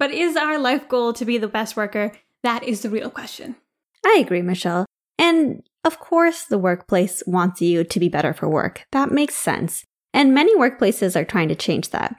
But 0.00 0.10
is 0.10 0.34
our 0.34 0.58
life 0.58 0.88
goal 0.88 1.12
to 1.12 1.24
be 1.24 1.38
the 1.38 1.46
best 1.46 1.76
worker? 1.76 2.10
That 2.42 2.64
is 2.64 2.82
the 2.82 2.90
real 2.90 3.08
question. 3.08 3.54
I 4.04 4.18
agree, 4.18 4.42
Michelle. 4.42 4.84
And 5.16 5.62
of 5.84 6.00
course, 6.00 6.42
the 6.42 6.58
workplace 6.58 7.22
wants 7.24 7.62
you 7.62 7.84
to 7.84 8.00
be 8.00 8.08
better 8.08 8.34
for 8.34 8.48
work. 8.48 8.84
That 8.90 9.12
makes 9.12 9.36
sense. 9.36 9.84
And 10.12 10.34
many 10.34 10.56
workplaces 10.56 11.14
are 11.14 11.24
trying 11.24 11.50
to 11.50 11.54
change 11.54 11.90
that. 11.90 12.16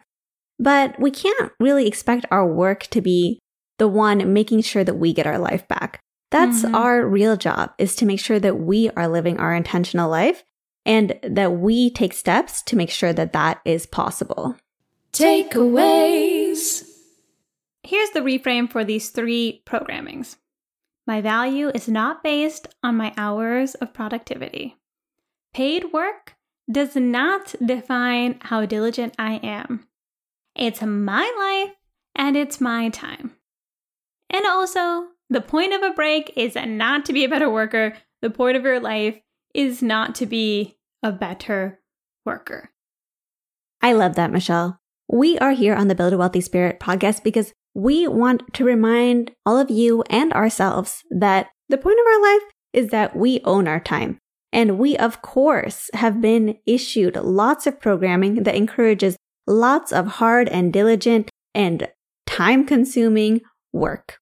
But 0.60 0.98
we 0.98 1.12
can't 1.12 1.52
really 1.60 1.88
expect 1.88 2.26
our 2.32 2.48
work 2.48 2.84
to 2.88 3.02
be 3.02 3.40
the 3.78 3.88
one 3.88 4.34
making 4.34 4.62
sure 4.62 4.84
that 4.84 4.96
we 4.96 5.14
get 5.14 5.28
our 5.28 5.40
life 5.40 5.68
back. 5.68 6.02
That's 6.30 6.64
mm-hmm. 6.64 6.76
our 6.76 7.06
real 7.06 7.38
job 7.38 7.74
is 7.78 7.96
to 7.98 8.06
make 8.06 8.20
sure 8.20 8.40
that 8.40 8.60
we 8.60 8.90
are 8.92 9.08
living 9.08 9.40
our 9.40 9.56
intentional 9.56 10.10
life 10.10 10.44
and 10.86 11.18
that 11.24 11.54
we 11.54 11.90
take 11.90 12.14
steps 12.14 12.62
to 12.64 12.76
make 12.76 12.90
sure 12.90 13.14
that 13.14 13.34
that 13.34 13.62
is 13.66 13.86
possible. 13.86 14.56
Takeaways. 15.14 16.88
Here's 17.84 18.10
the 18.10 18.20
reframe 18.20 18.70
for 18.70 18.84
these 18.84 19.10
three 19.10 19.64
programmings. 19.66 20.36
My 21.06 21.22
value 21.22 21.70
is 21.70 21.88
not 21.88 22.24
based 22.24 22.68
on 22.84 22.98
my 22.98 23.14
hours 23.16 23.76
of 23.76 23.94
productivity. 23.94 24.76
Paid 25.54 25.94
work 25.94 26.36
does 26.70 26.98
not 26.98 27.56
define 27.66 28.40
how 28.42 28.66
diligent 28.66 29.16
I 29.18 29.36
am. 29.36 29.88
It's 30.54 30.82
my 30.82 31.24
life 31.38 31.76
and 32.14 32.36
it's 32.36 32.60
my 32.60 32.90
time. 32.90 33.37
And 34.30 34.46
also, 34.46 35.08
The 35.30 35.42
point 35.42 35.74
of 35.74 35.84
a 35.84 35.92
break 35.92 36.32
is 36.38 36.56
not 36.56 37.06
to 37.06 37.14
be 37.14 37.26
a 37.26 37.30
better 37.30 37.50
worker. 37.50 37.94
The 38.22 38.30
point 38.30 38.56
of 38.56 38.64
your 38.64 38.80
life 38.80 39.20
is 39.54 39.82
not 39.82 40.16
to 40.16 40.26
be 40.26 40.78
a 41.04 41.12
better 41.12 41.82
worker. 42.26 42.72
I 43.82 43.92
love 43.94 44.16
that, 44.16 44.32
Michelle. 44.32 44.80
We 45.10 45.38
are 45.40 45.52
here 45.52 45.76
on 45.76 45.90
the 45.90 45.96
Build 45.96 46.14
a 46.14 46.18
Wealthy 46.18 46.42
Spirit 46.42 46.80
podcast 46.80 47.24
because 47.24 47.54
we 47.74 48.08
want 48.08 48.54
to 48.54 48.64
remind 48.64 49.32
all 49.46 49.60
of 49.60 49.70
you 49.70 50.04
and 50.10 50.34
ourselves 50.34 51.04
that 51.12 51.48
the 51.70 51.78
point 51.78 52.00
of 52.00 52.08
our 52.08 52.22
life 52.22 52.52
is 52.74 52.90
that 52.90 53.16
we 53.16 53.42
own 53.44 53.68
our 53.68 53.80
time. 53.80 54.18
And 54.54 54.80
we, 54.80 54.96
of 54.98 55.22
course, 55.22 55.90
have 55.94 56.22
been 56.22 56.58
issued 56.66 57.16
lots 57.18 57.68
of 57.68 57.82
programming 57.82 58.44
that 58.44 58.56
encourages 58.56 59.18
lots 59.46 59.92
of 59.92 60.08
hard 60.08 60.48
and 60.50 60.72
diligent 60.72 61.30
and 61.54 61.90
time 62.26 62.66
consuming 62.66 63.42
work. 63.78 64.20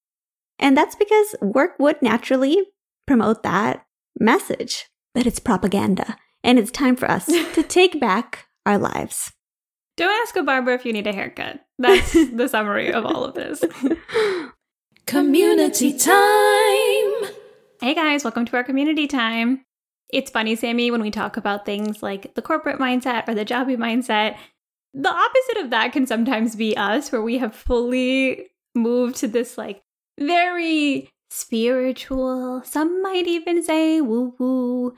And 0.58 0.76
that's 0.76 0.94
because 0.94 1.34
work 1.40 1.78
would 1.78 2.00
naturally 2.00 2.66
promote 3.06 3.42
that 3.42 3.84
message 4.18 4.86
but 5.16 5.26
it's 5.26 5.38
propaganda. 5.38 6.18
And 6.44 6.58
it's 6.58 6.70
time 6.70 6.94
for 6.94 7.10
us 7.10 7.24
to 7.54 7.62
take 7.62 7.98
back 7.98 8.46
our 8.66 8.76
lives. 8.76 9.32
Don't 9.96 10.14
ask 10.22 10.36
a 10.36 10.42
barber 10.42 10.72
if 10.72 10.84
you 10.84 10.92
need 10.92 11.06
a 11.06 11.12
haircut. 11.12 11.60
That's 11.78 12.12
the 12.12 12.48
summary 12.50 12.92
of 12.92 13.06
all 13.06 13.24
of 13.24 13.34
this. 13.34 13.64
Community 15.06 15.96
time. 15.96 17.32
Hey 17.80 17.94
guys, 17.94 18.24
welcome 18.24 18.44
to 18.44 18.56
our 18.56 18.64
community 18.64 19.06
time. 19.06 19.64
It's 20.12 20.30
funny, 20.30 20.54
Sammie, 20.54 20.90
when 20.90 21.00
we 21.00 21.10
talk 21.10 21.36
about 21.36 21.64
things 21.64 22.02
like 22.02 22.34
the 22.34 22.42
corporate 22.42 22.78
mindset 22.78 23.26
or 23.28 23.34
the 23.34 23.44
jobby 23.44 23.76
mindset, 23.76 24.36
the 24.92 25.10
opposite 25.10 25.64
of 25.64 25.70
that 25.70 25.92
can 25.92 26.06
sometimes 26.06 26.56
be 26.56 26.76
us, 26.76 27.10
where 27.10 27.22
we 27.22 27.38
have 27.38 27.54
fully 27.54 28.48
moved 28.76 29.16
to 29.16 29.28
this 29.28 29.58
like 29.58 29.82
very 30.18 31.10
spiritual, 31.30 32.62
some 32.64 33.02
might 33.02 33.26
even 33.26 33.62
say 33.62 34.00
woo 34.00 34.34
woo 34.38 34.94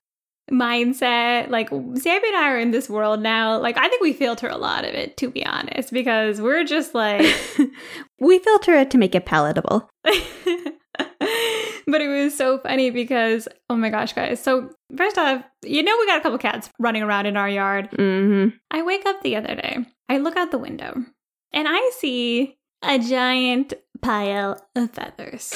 mindset. 0.51 1.51
Like 1.51 1.69
Sammie 1.71 2.29
and 2.29 2.37
I 2.37 2.51
are 2.51 2.59
in 2.59 2.71
this 2.71 2.89
world 2.89 3.21
now. 3.21 3.59
Like 3.59 3.77
I 3.77 3.89
think 3.89 4.03
we 4.03 4.13
filter 4.13 4.49
a 4.49 4.57
lot 4.57 4.85
of 4.85 4.95
it, 4.95 5.17
to 5.19 5.31
be 5.31 5.45
honest, 5.45 5.93
because 5.93 6.41
we're 6.41 6.65
just 6.65 6.95
like 6.95 7.27
we 8.21 8.39
filter 8.39 8.75
it 8.75 8.91
to 8.93 8.99
make 8.99 9.15
it 9.15 9.27
palatable. 9.27 9.89
but 10.03 12.01
it 12.01 12.09
was 12.09 12.37
so 12.37 12.59
funny 12.59 12.91
because 12.91 13.49
oh 13.71 13.77
my 13.77 13.91
gosh, 13.91 14.13
guys. 14.13 14.43
So 14.43 14.71
first 14.97 15.19
off, 15.19 15.43
you 15.65 15.83
know 15.83 15.97
we 15.99 16.07
got 16.07 16.19
a 16.19 16.23
couple 16.23 16.39
cats 16.39 16.71
running 16.79 17.03
around 17.03 17.27
in 17.27 17.37
our 17.37 17.49
yard. 17.49 17.91
Mm-hmm. 17.93 18.57
I 18.71 18.83
wake 18.83 19.07
up 19.07 19.23
the 19.23 19.37
other 19.37 19.55
day. 19.55 19.79
I 20.09 20.19
look 20.19 20.37
out 20.37 20.51
the 20.51 20.59
window 20.59 21.05
and 21.53 21.67
I 21.69 21.91
see 21.99 22.58
a 22.83 22.99
giant 22.99 23.75
pile 24.01 24.61
of 24.75 24.91
feathers. 24.91 25.55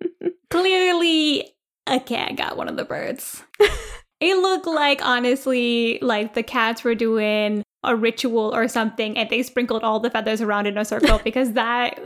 Clearly, 0.50 1.54
a 1.86 2.00
cat 2.00 2.36
got 2.36 2.56
one 2.56 2.68
of 2.68 2.76
the 2.76 2.84
birds. 2.84 3.42
it 4.20 4.36
looked 4.36 4.66
like, 4.66 5.04
honestly, 5.04 5.98
like 6.02 6.34
the 6.34 6.42
cats 6.42 6.84
were 6.84 6.94
doing 6.94 7.62
a 7.82 7.96
ritual 7.96 8.54
or 8.54 8.68
something 8.68 9.16
and 9.16 9.30
they 9.30 9.42
sprinkled 9.42 9.82
all 9.82 10.00
the 10.00 10.10
feathers 10.10 10.42
around 10.42 10.66
in 10.66 10.76
a 10.76 10.84
circle 10.84 11.18
because 11.24 11.52
that 11.52 11.98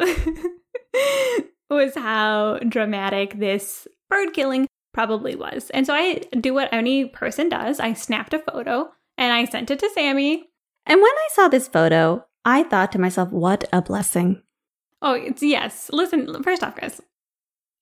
was 1.68 1.94
how 1.96 2.58
dramatic 2.68 3.38
this 3.38 3.88
bird 4.08 4.32
killing 4.32 4.66
probably 4.92 5.34
was. 5.34 5.70
And 5.70 5.86
so 5.86 5.94
I 5.94 6.20
do 6.40 6.54
what 6.54 6.72
any 6.72 7.06
person 7.06 7.48
does 7.48 7.80
I 7.80 7.94
snapped 7.94 8.34
a 8.34 8.38
photo 8.38 8.90
and 9.18 9.32
I 9.32 9.44
sent 9.44 9.70
it 9.70 9.80
to 9.80 9.90
Sammie. 9.90 10.44
And 10.86 11.00
when 11.00 11.10
I 11.10 11.28
saw 11.32 11.48
this 11.48 11.66
photo, 11.66 12.24
I 12.44 12.62
thought 12.62 12.92
to 12.92 13.00
myself, 13.00 13.30
what 13.30 13.64
a 13.72 13.82
blessing. 13.82 14.42
Oh, 15.04 15.12
it's 15.12 15.42
yes. 15.42 15.90
Listen, 15.92 16.42
first 16.42 16.64
off, 16.64 16.76
guys, 16.76 17.00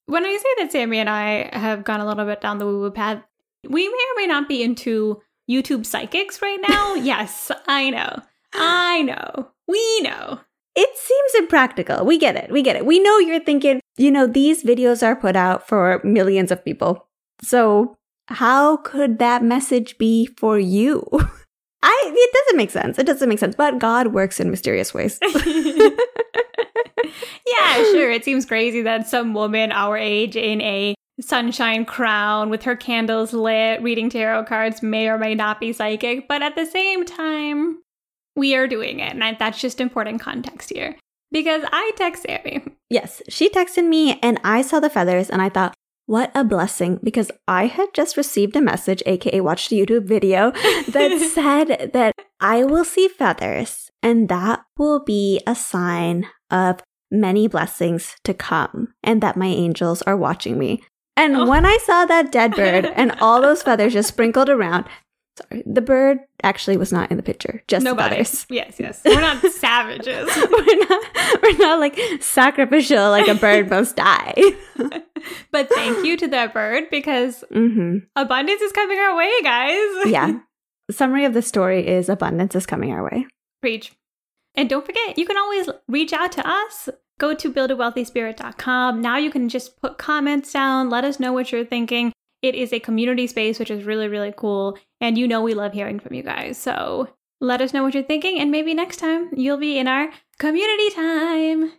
when 0.06 0.26
I 0.26 0.36
say 0.36 0.48
that 0.58 0.72
Sammie 0.72 0.98
and 0.98 1.08
I 1.08 1.56
have 1.56 1.84
gone 1.84 2.00
a 2.00 2.06
little 2.06 2.26
bit 2.26 2.40
down 2.40 2.58
the 2.58 2.66
woo 2.66 2.80
woo 2.80 2.90
path, 2.90 3.22
we 3.68 3.88
may 3.88 3.94
or 3.94 4.16
may 4.16 4.26
not 4.26 4.48
be 4.48 4.60
into 4.62 5.22
YouTube 5.48 5.86
psychics 5.86 6.42
right 6.42 6.58
now. 6.68 6.94
yes, 6.94 7.52
I 7.68 7.90
know. 7.90 8.20
I 8.54 9.02
know. 9.02 9.48
We 9.68 10.00
know. 10.00 10.40
It 10.74 10.88
seems 10.96 11.44
impractical. 11.44 12.04
We 12.04 12.18
get 12.18 12.34
it. 12.34 12.50
We 12.50 12.60
get 12.60 12.76
it. 12.76 12.84
We 12.84 12.98
know 12.98 13.18
you're 13.18 13.44
thinking, 13.44 13.80
you 13.96 14.10
know, 14.10 14.26
these 14.26 14.64
videos 14.64 15.02
are 15.02 15.14
put 15.14 15.36
out 15.36 15.68
for 15.68 16.00
millions 16.02 16.50
of 16.50 16.64
people. 16.64 17.06
So 17.40 17.96
how 18.28 18.78
could 18.78 19.18
that 19.20 19.44
message 19.44 19.96
be 19.96 20.26
for 20.26 20.58
you? 20.58 21.06
I 21.84 22.02
it 22.06 22.32
doesn't 22.32 22.56
make 22.56 22.70
sense. 22.70 22.98
It 22.98 23.06
doesn't 23.06 23.28
make 23.28 23.38
sense. 23.38 23.54
But 23.54 23.78
God 23.78 24.08
works 24.08 24.40
in 24.40 24.50
mysterious 24.50 24.92
ways. 24.92 25.20
yeah, 27.58 27.74
sure. 27.92 28.10
It 28.10 28.24
seems 28.24 28.46
crazy 28.46 28.82
that 28.82 29.08
some 29.08 29.34
woman 29.34 29.72
our 29.72 29.96
age 29.96 30.36
in 30.36 30.60
a 30.60 30.94
sunshine 31.20 31.84
crown 31.84 32.50
with 32.50 32.62
her 32.62 32.76
candles 32.76 33.32
lit 33.32 33.82
reading 33.82 34.10
tarot 34.10 34.44
cards 34.44 34.82
may 34.82 35.08
or 35.08 35.18
may 35.18 35.34
not 35.34 35.60
be 35.60 35.72
psychic, 35.72 36.28
but 36.28 36.42
at 36.42 36.56
the 36.56 36.66
same 36.66 37.04
time, 37.04 37.78
we 38.36 38.54
are 38.54 38.66
doing 38.66 39.00
it. 39.00 39.12
And 39.12 39.22
I, 39.22 39.34
that's 39.34 39.60
just 39.60 39.80
important 39.80 40.20
context 40.20 40.70
here. 40.70 40.96
Because 41.30 41.62
I 41.72 41.92
text 41.96 42.24
Sammie. 42.24 42.62
Yes, 42.90 43.22
she 43.28 43.48
texted 43.48 43.86
me 43.86 44.18
and 44.22 44.38
I 44.44 44.60
saw 44.60 44.80
the 44.80 44.90
feathers 44.90 45.30
and 45.30 45.40
I 45.40 45.48
thought, 45.48 45.74
what 46.06 46.30
a 46.34 46.44
blessing 46.44 46.98
because 47.02 47.30
I 47.46 47.66
had 47.66 47.94
just 47.94 48.16
received 48.16 48.56
a 48.56 48.60
message, 48.60 49.02
aka 49.06 49.40
watched 49.40 49.72
a 49.72 49.76
YouTube 49.76 50.04
video, 50.04 50.50
that 50.88 51.30
said 51.32 51.92
that 51.94 52.14
I 52.40 52.64
will 52.64 52.84
see 52.84 53.08
feathers 53.08 53.90
and 54.02 54.28
that 54.28 54.62
will 54.76 55.02
be 55.02 55.40
a 55.46 55.54
sign 55.54 56.26
of 56.50 56.80
many 57.12 57.46
blessings 57.46 58.16
to 58.24 58.34
come 58.34 58.94
and 59.04 59.22
that 59.22 59.36
my 59.36 59.46
angels 59.46 60.02
are 60.02 60.16
watching 60.16 60.58
me. 60.58 60.82
And 61.16 61.36
oh. 61.36 61.46
when 61.46 61.66
I 61.66 61.76
saw 61.84 62.06
that 62.06 62.32
dead 62.32 62.52
bird 62.56 62.86
and 62.86 63.12
all 63.20 63.40
those 63.40 63.62
feathers 63.62 63.92
just 63.92 64.08
sprinkled 64.08 64.48
around, 64.48 64.86
sorry, 65.38 65.62
the 65.66 65.82
bird 65.82 66.18
actually 66.42 66.76
was 66.76 66.92
not 66.92 67.10
in 67.10 67.18
the 67.18 67.22
picture, 67.22 67.62
just 67.68 67.84
Nobody. 67.84 68.16
feathers. 68.16 68.46
Yes, 68.48 68.80
yes. 68.80 69.02
We're 69.04 69.20
not 69.20 69.42
savages. 69.52 70.28
we're 70.50 70.88
not 70.88 71.42
we're 71.42 71.58
not 71.58 71.78
like 71.78 71.98
sacrificial 72.20 73.10
like 73.10 73.28
a 73.28 73.34
bird 73.34 73.68
must 73.68 73.96
die. 73.96 74.34
but 75.50 75.68
thank 75.68 76.04
you 76.04 76.16
to 76.16 76.28
that 76.28 76.54
bird 76.54 76.84
because 76.90 77.44
mm-hmm. 77.52 77.98
abundance 78.16 78.62
is 78.62 78.72
coming 78.72 78.98
our 78.98 79.16
way, 79.16 79.42
guys. 79.42 80.06
yeah. 80.06 80.38
Summary 80.90 81.24
of 81.24 81.32
the 81.32 81.42
story 81.42 81.86
is 81.86 82.08
abundance 82.08 82.54
is 82.54 82.66
coming 82.66 82.92
our 82.92 83.04
way. 83.04 83.26
Preach. 83.60 83.92
And 84.54 84.68
don't 84.68 84.84
forget, 84.84 85.18
you 85.18 85.26
can 85.26 85.36
always 85.36 85.68
reach 85.88 86.12
out 86.12 86.32
to 86.32 86.46
us. 86.46 86.88
Go 87.18 87.34
to 87.34 87.52
buildawealthyspirit.com. 87.52 89.00
Now 89.00 89.16
you 89.16 89.30
can 89.30 89.48
just 89.48 89.80
put 89.80 89.98
comments 89.98 90.52
down, 90.52 90.90
let 90.90 91.04
us 91.04 91.20
know 91.20 91.32
what 91.32 91.52
you're 91.52 91.64
thinking. 91.64 92.12
It 92.42 92.54
is 92.54 92.72
a 92.72 92.80
community 92.80 93.26
space, 93.26 93.58
which 93.58 93.70
is 93.70 93.84
really, 93.84 94.08
really 94.08 94.34
cool. 94.36 94.76
And 95.00 95.16
you 95.16 95.28
know 95.28 95.42
we 95.42 95.54
love 95.54 95.72
hearing 95.72 96.00
from 96.00 96.14
you 96.14 96.22
guys. 96.22 96.58
So 96.58 97.08
let 97.40 97.60
us 97.60 97.72
know 97.72 97.82
what 97.82 97.94
you're 97.94 98.02
thinking, 98.02 98.38
and 98.38 98.50
maybe 98.50 98.74
next 98.74 98.98
time 98.98 99.30
you'll 99.32 99.58
be 99.58 99.78
in 99.78 99.88
our 99.88 100.10
community 100.38 100.90
time. 100.90 101.72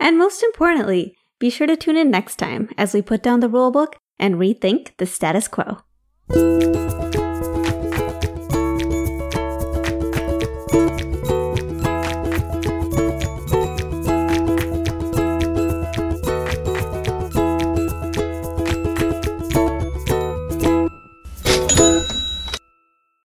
And 0.00 0.18
most 0.18 0.42
importantly, 0.42 1.16
be 1.38 1.50
sure 1.50 1.66
to 1.66 1.76
tune 1.76 1.96
in 1.96 2.10
next 2.10 2.36
time 2.36 2.68
as 2.76 2.94
we 2.94 3.02
put 3.02 3.22
down 3.22 3.40
the 3.40 3.48
rulebook 3.48 3.94
and 4.18 4.36
rethink 4.36 4.96
the 4.98 5.06
status 5.06 5.48
quo. 5.48 5.78